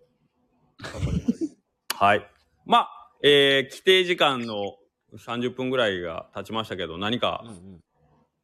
[0.81, 1.45] 頑張ります。
[1.45, 1.49] う。
[1.95, 2.31] はい。
[2.65, 4.77] まあ、えー、規定時間の
[5.19, 7.45] 30分ぐらいが経ちましたけど、何か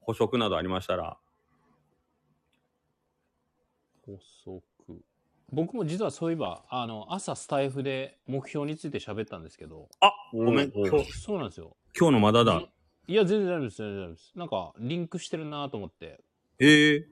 [0.01, 1.19] 補足などありましたら。
[4.05, 4.63] 補足。
[5.53, 10.73] 僕も実はそういえば、あの、朝スタイフで目標について喋ったんですけど、あ、ごめん。
[10.75, 11.77] お今日、そうなんですよ。
[11.99, 12.63] 今日のまだだ。
[13.07, 14.33] いや、全然大丈夫です、全然大丈夫です。
[14.39, 16.21] なんか、リンクしてるなと思って、
[16.59, 17.07] ええ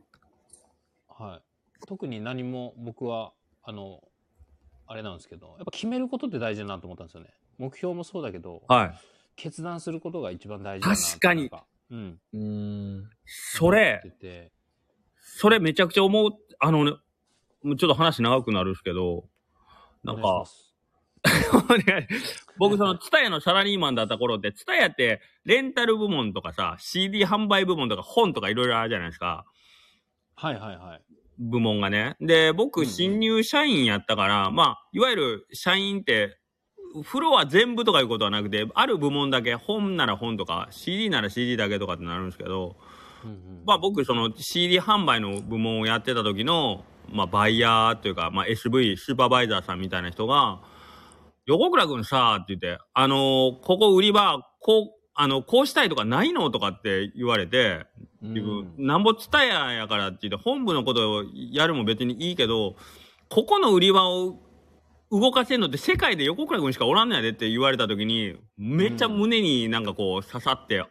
[1.08, 1.86] はい。
[1.86, 4.02] 特に何も僕は、あの、
[4.86, 7.28] あれなんですけど、やっぱ決めることって大事だなと思ったんですよね。
[7.58, 9.19] 目標もそうだけど、はい。
[9.40, 11.50] 決断することが一番大事だな確かに
[11.90, 12.18] うん。
[12.32, 13.10] うーん。
[13.24, 14.52] それ、てて
[15.18, 19.24] それめちゃくちゃ思う、あのね、ちょっと話長くなるんですけど、
[20.04, 20.44] なんか
[22.58, 29.46] 僕その、ツタヤのサラリーマンだった頃って、ツタヤってレンタル部門とかさ、CD 販売部門とか本とかいろいろあるじゃないですか。
[30.34, 31.02] はいはいはい。
[31.38, 32.16] 部門がね。
[32.20, 36.39] で、うん僕、うん新入社員やったから、まあ、いわゆる社員って、
[37.04, 42.76] フロア全部とかいうことはなくて、ある部門だけ、本なら本とか、CD なら CD だけとかってなるんですけど、
[43.24, 43.62] うんうん。
[43.64, 50.60] まあ僕、その CD 販売の部門をやってた時の、まあバイヤーというか、まあ SV、スーパーバイザーさんみたいな人が、
[51.46, 57.86] 横倉くんさ、って言って、あのーここ売り場、こう、あの、こうしたいとかないのとかって言われて、
[58.22, 62.76] 自分、なんぼツタヤやからって言って、本部のことをやるも別にいいけど、
[63.28, 64.38] ここの売り場を
[65.10, 70.86] 動かせんのって世界で横倉くんしかおらんのやでって言われた時に、めっちゃ胸になんかこう刺さって、あ、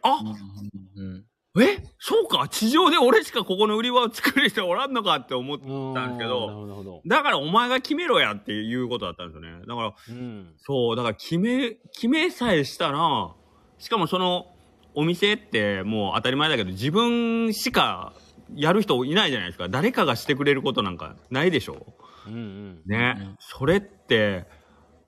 [0.96, 1.24] うん。
[1.60, 7.02] えそうか地上で俺しかここの売り場を作る人おらんのかって思っうんたんですけど。
[7.06, 9.66] だからお前が決めろやっていうことだったんですよね。
[9.66, 10.54] だから、うん。
[10.58, 13.34] そう、だから決め、決めさえしたら、
[13.78, 14.54] しかもその
[14.94, 18.12] お店ってもう当たり前だけど、自分しか
[18.54, 19.68] やる人いないじゃないですか。
[19.68, 21.84] 誰かがしてくれることなんかないでしょ
[22.26, 22.82] うんうん。
[22.86, 24.46] ね、うんそれって、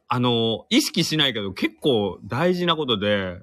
[0.09, 3.41] あの、意識しないけど結構大事なことで、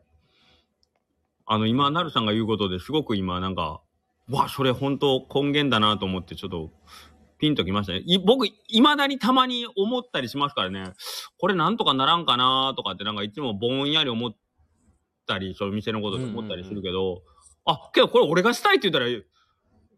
[1.45, 3.81] あの、今、なるさんが言うことですごく今、なんか、
[4.29, 6.71] わ、それ本当根源だなと思って、ちょっと、
[7.39, 8.03] ピンときましたね。
[8.05, 10.93] い僕、未だにたまに思ったりしますからね、
[11.39, 14.31] これなんとかならんかなとかって、なんかいつもぼんやり思っ
[15.25, 17.23] たり、その店のことで思ったりするけど、
[17.65, 19.05] あ、けどこれ俺がしたいって言ったら、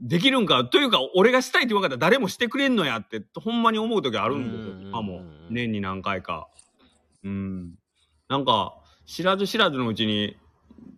[0.02, 0.66] できるんか？
[0.66, 5.22] というか、俺がしたいって言われたら誰もしてくれんのやって、ほんまに思う時あるんですよ、今も。
[5.50, 6.50] 年に何回か。
[7.24, 7.76] うん。
[8.28, 8.76] なんか、
[9.06, 10.38] 知らず知らずのうちに、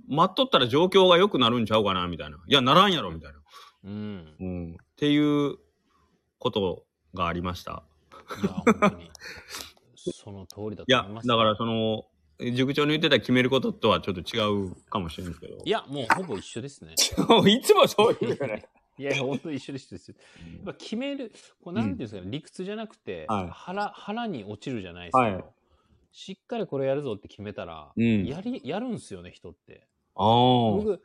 [0.08, 2.38] 待っとったら状況が良くなるんちゃうかな、みたいな。
[2.48, 3.40] いや、ならんやろ、みたいな。
[3.86, 4.36] うん。
[4.40, 4.72] うん。
[4.74, 5.58] っていう
[6.40, 7.84] ことがありました。
[8.42, 9.12] いや、本当に。
[9.96, 11.28] その通りだいやと思いま、す。
[11.28, 12.06] だからその、
[12.54, 14.40] 塾長の言ってた決めることとはちょっと違
[14.70, 15.62] うかもしれないですけど。
[15.64, 16.94] いや、もうほぼ一緒ですね。
[17.48, 18.68] いつもそう言うよね。
[18.98, 19.86] いや、本当に一緒です。
[19.86, 20.16] 一緒ですや
[20.62, 21.32] っぱ決める、
[21.64, 25.20] こうなんていうんですかね、理屈じゃなくて、はい腹、腹に落ちるじゃないですか。
[25.20, 25.44] はい
[26.16, 29.88] しっかりこれやるぞって決めたら、うんやり、やるんすよね、人って。
[30.16, 30.72] ああ。
[30.72, 31.02] 僕、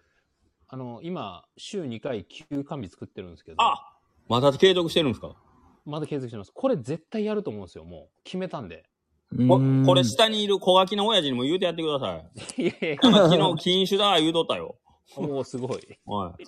[0.69, 3.97] あの、今、週2回休館日作ってるんですけど、あ
[4.29, 5.35] また継続してるんですか？
[5.87, 6.53] まだ継続してます。
[6.53, 8.23] これ絶対やると思うんですよ、もう。
[8.23, 8.85] 決めたんで。
[9.49, 12.23] ここれ下にいる小ガキの親父にも言うてやってくださ
[12.59, 12.63] い。
[12.63, 14.77] いやいや昨日禁酒だ言うとったよ。
[15.17, 15.79] や、もうすごい。
[15.79, 16.45] っはい。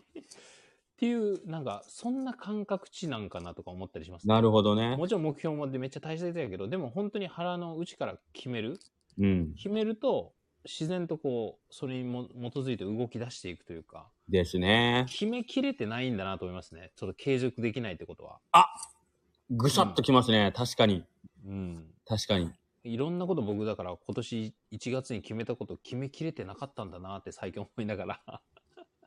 [1.00, 4.96] ていう、なんか、そんな感覚値なんかなとか思ったりします、なるほどね。
[4.96, 8.78] もちろん目標もでめっちゃ大切やけど、でも本当に腹の内から決める
[9.18, 9.54] うん。
[9.54, 10.34] 決めると、
[10.66, 15.06] 自然とこう、それにも基づいて動き出していくというか、ですね。
[15.08, 16.92] 決めきれてないんだなと思いますね。
[16.96, 18.40] ちょっと継続できないってことは。
[19.50, 20.52] ぐさっときますね。
[20.54, 21.04] 確かに。
[21.46, 21.86] うん。
[22.06, 22.50] 確かに。
[22.84, 28.42] いろんなこと僕だから今年1月に決めたこと決めきれてなかったんだなって最近思いながら。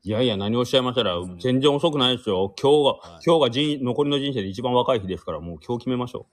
[0.06, 2.54] いやいや、何をおっしゃいましたら、うん全然遅くないですよ。
[2.62, 6.26] 今日が、はい今日が人残りの人生で一番若い日ですから、もう今日決めましょ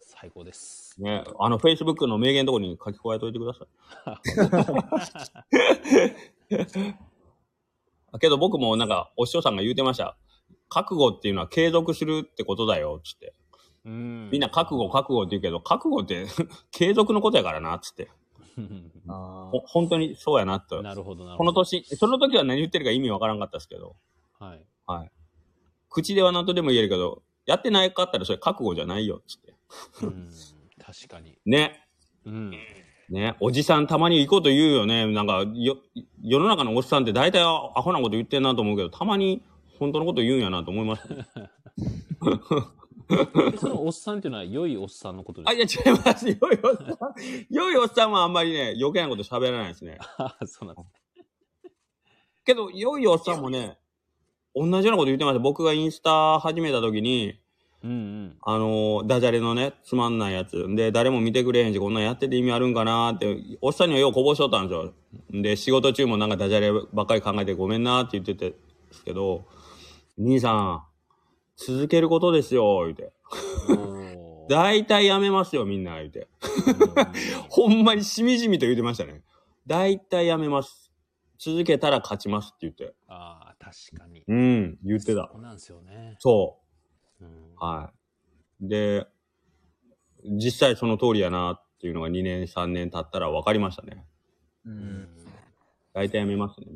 [0.00, 0.96] 最高です。
[0.98, 1.02] う。
[1.02, 1.24] ね。
[1.38, 3.68] あの、Facebook の名言のところに書き加えといてください。
[8.20, 10.16] けど僕もなんか、お師匠さんが言うてました。
[10.70, 13.34] 覚悟っていうのは継続するってことだよ、つって。
[13.84, 16.26] うんみんな覚悟、覚悟って言うけど、覚悟って
[16.72, 18.10] 継続のことやからな、つって。
[19.08, 20.82] あほ本当にそうやな、と。
[20.82, 21.52] なるほどなるほど。
[21.52, 23.96] この年、その時は何言ってるか意味わからんかったですけど、
[24.38, 24.64] はい。
[24.86, 25.10] はい。
[25.88, 29.54] 口では何とでも言えるけど、やってないかったらそれ覚悟じゃないよ、つって。
[30.02, 30.28] うん、
[30.78, 31.38] 確かに。
[31.46, 31.86] ね。
[32.24, 32.52] うん。
[33.08, 33.36] ね。
[33.40, 35.06] おじさんたまにいいこと言うよね。
[35.06, 35.76] なんか、よ、
[36.22, 39.42] 世の中のおっさんって大体アホなこと言ってんなと思うけど、たまに
[39.78, 41.26] 本当のこと言うんやなと思います、ね。
[43.50, 46.26] でそのおっさんっていうのは良いおっさんのことあ、ですいや違います。
[46.26, 47.14] 良いおっさん。
[47.50, 49.98] 良いおっさんはあんまりね、余計なこと喋らないですね。
[50.16, 50.90] かそうなんです。
[52.44, 53.78] けど、良いおっさんもね、
[54.54, 55.38] 同じようなこと言ってました。
[55.40, 57.40] 僕がインスタ始めた時に、
[57.82, 58.36] うんうん。
[58.42, 60.66] あのーダジャレのね、つまんないやつ。
[60.74, 64.92] で、誰も見てくれへんし、こんなんやってて意味あるんかなーって、おっさんにはようこぼしとったんですよ。
[65.42, 68.56] で、仕事中もなんかダジャレばっかり考えてごめんなーって言っててで
[68.92, 69.46] すけど、
[70.18, 70.82] 兄さん、
[71.66, 73.12] 続けることですよ、言うて。
[74.48, 76.20] 大体やめますよ、みんな、言うて。
[76.20, 76.26] うん
[77.48, 79.22] ほんまにしみじみと言ってましたね。
[79.66, 80.90] 大体やめます。
[81.38, 82.94] 続けたら勝ちますって言って。
[83.08, 84.24] ああ、確かに。
[84.26, 85.38] うん、言ってたそ。
[85.38, 86.16] うなんですよね。
[86.18, 86.58] そ
[87.20, 87.24] う。
[87.24, 87.92] うんは
[88.62, 88.68] い。
[88.68, 89.06] で、
[90.24, 94.06] 実際その通りやなっていうのが2年、3年経ったら分かりましたね。
[94.64, 94.70] う。
[94.70, 95.08] うんん
[95.92, 96.66] 大体やめますね。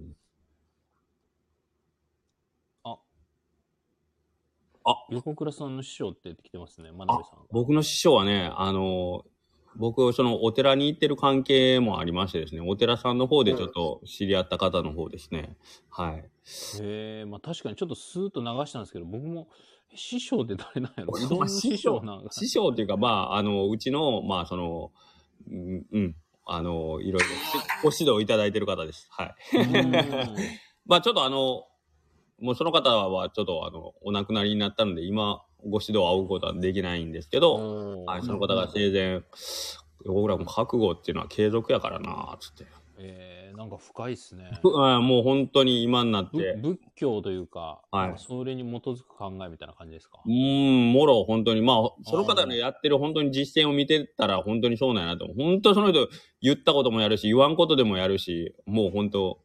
[2.85, 2.97] あ。
[4.85, 7.45] あ横倉さんの師匠って来てますね、真鍋さんが。
[7.51, 9.24] 僕の師匠はね、あの、
[9.76, 15.57] 僕、そのお寺に行ってる関係もありましてですね、お寺さんの方でちょっと知り合った方の方ですね。
[15.91, 16.18] はい。
[16.18, 16.22] へ
[16.82, 19.49] え、まあ確かにちょっとスーッと流したんですけど、僕も、
[19.93, 21.18] え師匠って誰なんやろ？
[21.28, 22.30] ど師匠なんか。
[22.30, 24.93] 師匠っていうか、まあ、あの、うちの、まあ、その、
[25.51, 26.16] うん、うん
[26.47, 27.26] あの、いろいろ
[27.82, 29.09] ご指導いただいてる方です。
[29.11, 29.57] はい。
[29.57, 29.93] うん
[30.87, 31.64] まあちょっとあの、
[32.45, 39.22] もうその方はちょっとあの、お亡くなりになったので、今、ご指導を仰ぐことはできないんですけど、はい、その方が生前、
[40.05, 42.66] 僕らも覚悟っていうのは継続やからなつって。
[42.99, 44.51] えー、なんか深いっすね。
[44.62, 50.20] もう本当に今になっぶて、仏教というか、はいそれに基づく考えみたいな感じですか？
[50.24, 55.26] うーん、もろ本当に、まあ、その方のやってる本当に実践を見てたら本当にそうなんやなと。
[55.32, 56.09] 本当その人
[56.42, 59.38] 言ったこともやるし、言わんことでもやるし、もう本当、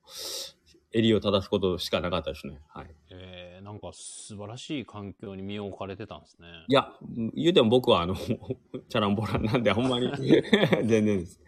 [0.91, 2.59] 襟を正すことしかなかったですね。
[2.67, 2.87] はい。
[3.11, 6.47] えー、なんか素晴らしい環境に身を置かれてたんですね。
[6.67, 6.91] いや、
[7.35, 8.15] 言うても僕はあの、
[8.89, 10.11] チャランポランなんで、ほんまに、
[10.83, 11.39] 全然です。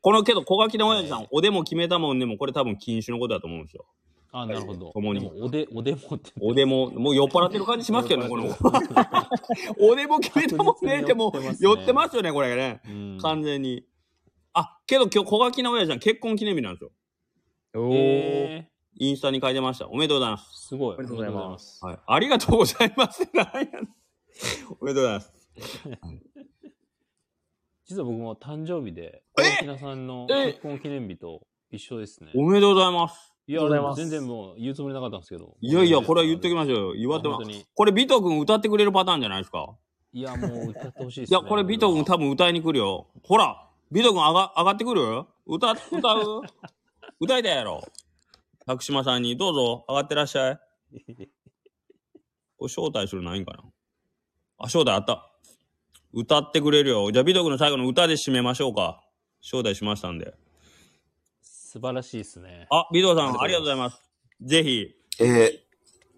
[0.00, 3.84] このけど、小垣の親父さん、おでも決めたもんでも、これ多分禁酒のことだと思うんですよ。
[4.30, 4.90] あ、なるほど。
[4.92, 6.32] 共におで、おでもって。
[6.40, 8.46] おでも、もう酔っ払ってる感じしますけどね、この。
[9.80, 12.80] おでも決めたもんねってもう酔っててますよね、これね。
[12.86, 13.84] うん完全に。
[14.52, 16.90] あ、けど今日小垣の親父さん結婚記念日なんですよ。
[17.78, 17.94] おー。
[17.94, 18.68] え
[19.00, 19.88] インスタに書いてました。
[19.88, 20.68] おめでとうございまー、す。
[20.68, 20.96] すごい。
[20.96, 21.98] おめでとうございますはい。
[22.06, 23.28] ありがとうございます。
[23.32, 23.88] なんやねん
[24.80, 25.32] おめでとうございます。
[27.86, 29.78] 実は僕も誕生日で、え？
[29.78, 30.48] さんのえ？
[30.52, 32.30] 結婚記念日と一緒ですね。
[32.34, 33.32] おめでとうございます。
[33.46, 35.56] いやありがとうございます全然もう言うつもりなかったんですけど。
[35.60, 36.94] いやいや、これは言っときましょうよ。
[36.96, 37.36] 祝ってます。
[37.38, 37.64] 本当に。
[37.74, 39.74] これ、ビト君歌ってくれるパターンじゃないですか。
[40.12, 41.38] いや、もう歌ってほしいですね。
[41.38, 43.06] いや、これ、ビト君多分歌いに来るよ。
[43.22, 45.24] ほら、ビト君上が上がってくる？
[45.46, 46.42] 歌、歌う？
[47.20, 47.82] 歌いたいやろ。
[48.66, 50.60] 拓島さんに、どうぞ、上がってらっしゃい。
[52.58, 53.64] これ招待するのないんかな
[54.58, 55.30] あ、招待あった。
[56.12, 57.10] 歌ってくれるよ。
[57.10, 59.02] じゃあ、美徳の最後の歌で締めましょうか。
[59.42, 60.34] 招待しましたんで。
[61.42, 62.66] 素晴らしいですね。
[62.70, 64.02] あ、美徳さん、ありがとうございます。
[64.40, 65.60] ぜひ、えー、お願い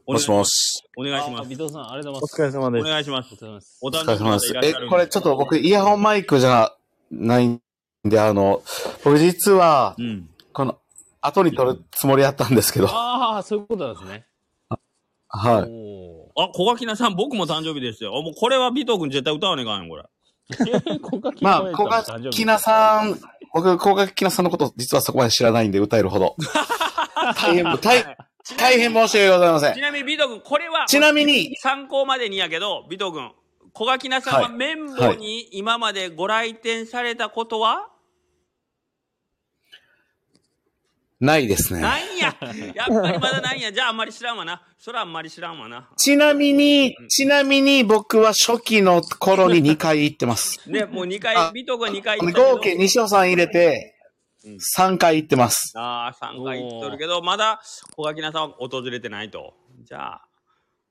[0.07, 0.83] もしもし。
[0.97, 1.41] お願いします。
[1.41, 2.35] あ尾藤さん、ありがとうおございます。
[2.35, 2.87] 疲れ様です。
[2.87, 3.35] お願いします
[3.81, 3.89] お。
[3.89, 4.55] 疲れ様です。
[4.63, 6.75] え、これちょっと僕、イヤホンマイクじゃ
[7.11, 7.63] ないん
[8.05, 8.63] で、あの、
[9.05, 10.31] 僕実は、うん。
[10.53, 10.79] この、
[11.21, 14.27] 後に撮るつもりだったんですけど、ああ、そういうことなんですね。
[15.29, 15.71] はい。
[15.71, 18.17] おあ、小垣菜さん、僕も誕生日ですよ。
[18.17, 20.05] あもうこれは美徳君絶対歌わねえかんよ、これ。
[21.41, 23.21] まあ、萌小垣菜さん、
[23.53, 26.37] 僕、小垣菜さんのこと、実はそこまで知らないんで、歌えるほど。
[27.37, 28.17] 大変、大、
[28.57, 29.81] 大変申し訳ございませんち。
[29.81, 33.31] なみに美徳君、これは、ちなみに、参考までにやけど、美藤君、
[33.73, 37.89] 小垣菜さんははい綿棒に今までご来店されたことは、
[41.21, 41.81] ないですね。
[41.81, 42.35] ないんや。
[42.75, 43.71] やっぱりまだないんや。
[43.71, 44.63] じゃああんまり知らんわな。
[44.79, 45.89] それはあんまり知らんわな。
[45.97, 50.59] ちなみに、ちなみに僕は初期の頃に2回行ってます。
[50.67, 52.55] ね、もう2回あ、美藤君は2回行ったけど。
[52.55, 53.97] 合計西尾さん入れて
[54.45, 55.73] うん、3回行ってます。
[55.77, 57.61] ああ、3回行っとるけど、まだ
[57.95, 59.53] 小垣菜さんは訪れてないと。
[59.85, 60.23] じゃあ、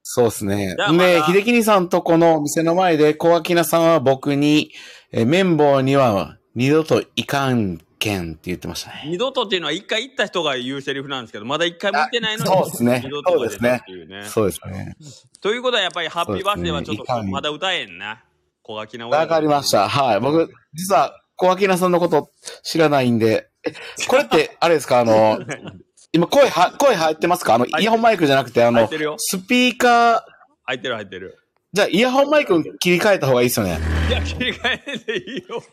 [0.04, 0.94] そうですねじゃあ。
[0.94, 4.72] まで、た秀樹さんとこのお店の前で、小垣菜さんは僕に、
[5.12, 9.04] えー綿棒には二度といかんけんって言ってましたね。
[9.06, 14.24] 二度とっていうのは1回行った人が言うセリフなんですけど、まだ1回も行ってないのに、あそうですね二度とが出たっていうね。
[14.26, 14.96] そうですね。
[15.42, 18.24] ということはやっぱりハッピーバースデーはちょっとまだ歌えんな。
[18.64, 19.90] 小垣菜わかりました。
[19.90, 20.20] はい。
[20.20, 22.30] 僕、実は、小垣菜さんのこと
[22.64, 23.74] 知らないんで、え、
[24.08, 25.00] これって、あれですか？
[25.00, 25.40] あの、
[26.14, 27.56] 今声は、声入ってますか？
[27.56, 28.88] あの、イヤホンマイクじゃなくて、あの。
[29.18, 30.22] スピーカー、
[30.66, 31.38] 入ってる入ってる。
[31.72, 33.78] じゃあ、イヤホンマイクに切り替えた方がいいですよね。
[34.10, 35.64] いや、切り替えんでいいよ。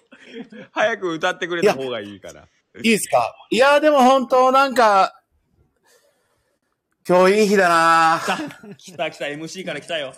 [0.72, 2.42] 早く歌ってくれた方がいいから。
[2.42, 2.44] い
[2.80, 3.34] いですか？
[3.50, 5.22] いや、でも本当なんか、
[7.08, 8.20] 今日いい日だな
[8.76, 10.12] 来た来た、MC から来たよ。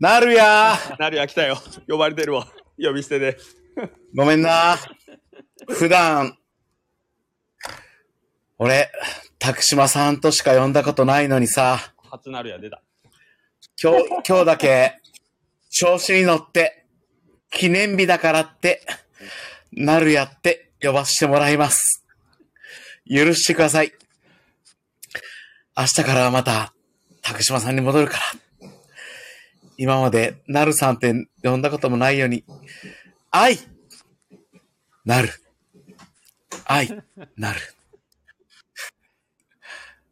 [0.00, 1.56] なるやなるや来たよ。
[1.88, 2.48] 呼ばれてるわ。
[2.76, 3.38] 呼び捨てで。
[4.16, 4.76] ごめんな
[5.68, 6.36] 普段、
[8.58, 8.90] 俺、
[9.38, 11.78] 拓島さんとしか呼んだことないのにさ、
[12.10, 12.82] 初なるや出た。
[13.80, 15.00] 今日、今日だけ、
[15.68, 16.86] 調子に乗って、
[17.50, 18.86] 記念日だからって、
[19.72, 22.04] なるやって呼ばせてもらいます。
[23.08, 23.92] 許してください。
[25.76, 26.72] 明日からはまた、
[27.20, 28.70] 拓島さんに戻るから。
[29.76, 32.44] 今まで、なるさんって呼んだこともないように、
[33.32, 33.58] 愛
[35.04, 35.30] なる。
[36.64, 37.02] 愛
[37.36, 37.60] なる。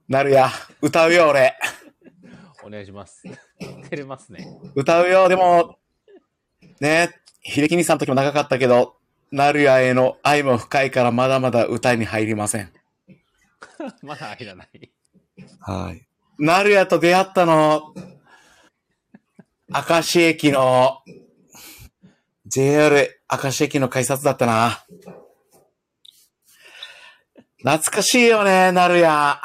[0.08, 0.50] なるや、
[0.80, 1.56] 歌うよ、俺。
[2.64, 3.22] お願いします。
[3.58, 4.46] 照れますね。
[4.74, 5.78] 歌うよ、でも、
[6.80, 7.10] ね、
[7.42, 8.96] 秀樹兄さんの時も長かったけど、
[9.30, 12.72] なるやへの愛も深いからまだまだ歌に入りません。
[14.02, 14.90] まだ入らない。
[15.60, 16.06] はい。
[16.38, 17.94] なるやと出会ったの、
[19.68, 21.02] 明石駅の、
[22.46, 24.84] JR 明石駅の改札だったな。
[27.58, 29.40] 懐かしいよね、なるや。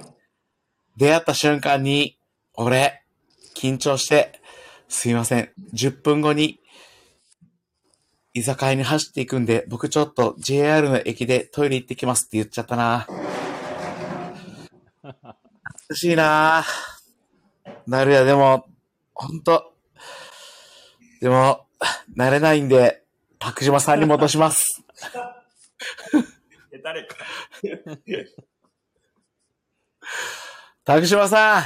[0.98, 2.19] 出会った瞬間に、
[2.62, 3.02] 俺、
[3.54, 4.38] 緊張して、
[4.86, 5.50] すいません。
[5.72, 6.60] 10分後に、
[8.34, 13.06] 居酒屋に走っていくんで、僕ちょっと JR の駅でトイレ行ってきますって言っちゃったな。
[15.00, 16.62] 懐かしいな
[17.86, 18.66] なるや、でも、
[19.14, 19.72] ほんと、
[21.22, 21.66] でも、
[22.14, 23.04] 慣れないんで、
[23.38, 24.84] 拓島さんに戻します。
[26.84, 27.16] 誰か。
[30.84, 31.62] 拓島さん、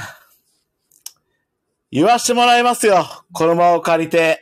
[1.91, 3.05] 言わしてもらいますよ。
[3.31, 4.41] この場を借りて、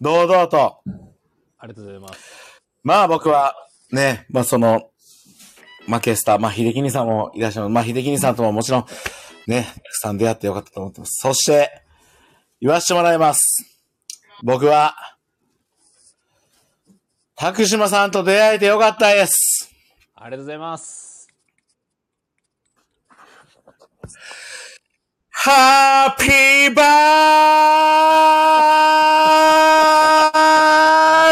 [0.00, 0.80] 堂々と。
[1.58, 2.62] ありがとうございます。
[2.84, 3.54] まあ僕は、
[3.90, 4.90] ね、まあその、
[5.88, 7.68] マケスタ、まあ秀樹兄さんもいらっしゃる。
[7.68, 8.86] まあ秀樹兄さんとももちろん、
[9.46, 11.20] ね、たくさん出会ってよかったと思ってます。
[11.20, 11.82] そして、
[12.60, 13.40] 言わしてもらいます。
[14.42, 14.94] 僕は、
[17.34, 19.70] 拓島さんと出会えてよかったです。
[20.14, 21.05] ありがとうございます。
[25.48, 26.82] ハッピーバ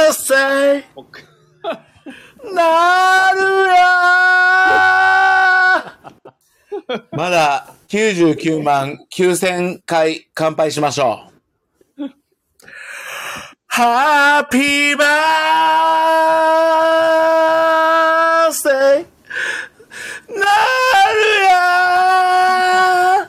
[0.09, 0.87] ースデー
[2.55, 3.41] なる
[3.75, 3.83] や
[7.11, 11.33] まだ99万9000回乾杯しましょ
[11.99, 12.09] う。
[13.67, 19.07] ハッピーバースデーなる
[21.49, 23.25] やー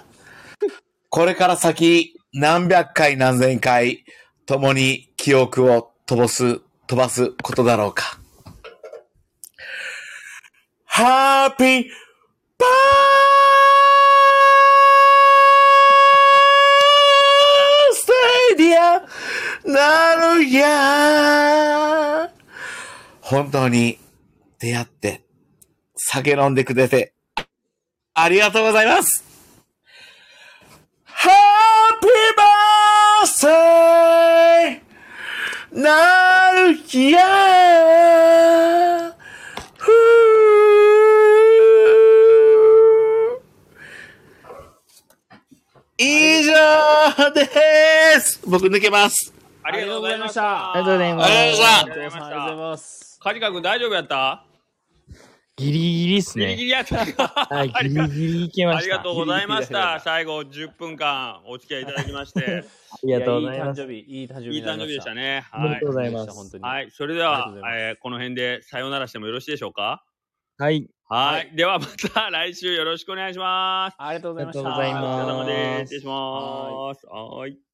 [1.16, 4.03] これから先、何百回何千回、
[4.45, 8.20] 共に記憶を飛ばす、飛ばすことだろうか。
[10.86, 11.86] Happy
[12.59, 12.68] birthday,
[18.57, 19.07] dear
[19.72, 22.30] なるや
[23.22, 23.99] 本当に
[24.59, 25.24] 出会って、
[25.95, 27.13] 酒飲んでくれて、
[28.13, 29.34] ありがとうございます
[32.01, 34.81] birthday!
[35.71, 36.75] なる
[37.11, 37.25] や
[39.77, 39.95] ふー
[45.97, 46.53] 以上
[47.33, 47.45] で
[48.21, 49.33] す僕抜けます
[49.63, 50.73] ありがとうございました。
[50.73, 52.55] ありがとうございますありがとうございましたありがとうございましありがとうございた。
[52.55, 53.17] ます。
[53.19, 54.44] カジカ君大丈夫やった？
[55.57, 56.47] ギリギリっすね。
[56.47, 58.95] ギリギリやったかはい、 ギリギリいけました。
[58.95, 59.99] ありがとうございましギリギリだた。
[60.01, 62.63] 最後10分間お付き合いいただきまして。
[62.91, 63.81] ありがとうございます。
[63.81, 65.21] いやいい誕生日、いい誕生日いい誕生日でしたね。
[65.21, 65.45] ね。
[65.53, 66.63] おめはいでとうございます本当に。
[66.63, 66.91] はい。
[66.91, 70.03] それではありがとうござい、ますえーこの辺でさようならしてもよろしいでしょうか？
[70.57, 70.89] はい。
[71.07, 71.55] はい。
[71.55, 73.95] ではまた来週よろしくお願いします。
[73.97, 74.75] ありがとうございました。
[74.77, 75.93] ありがとうございますお疲れ様です。
[75.93, 77.05] 失礼します。
[77.07, 77.64] はい。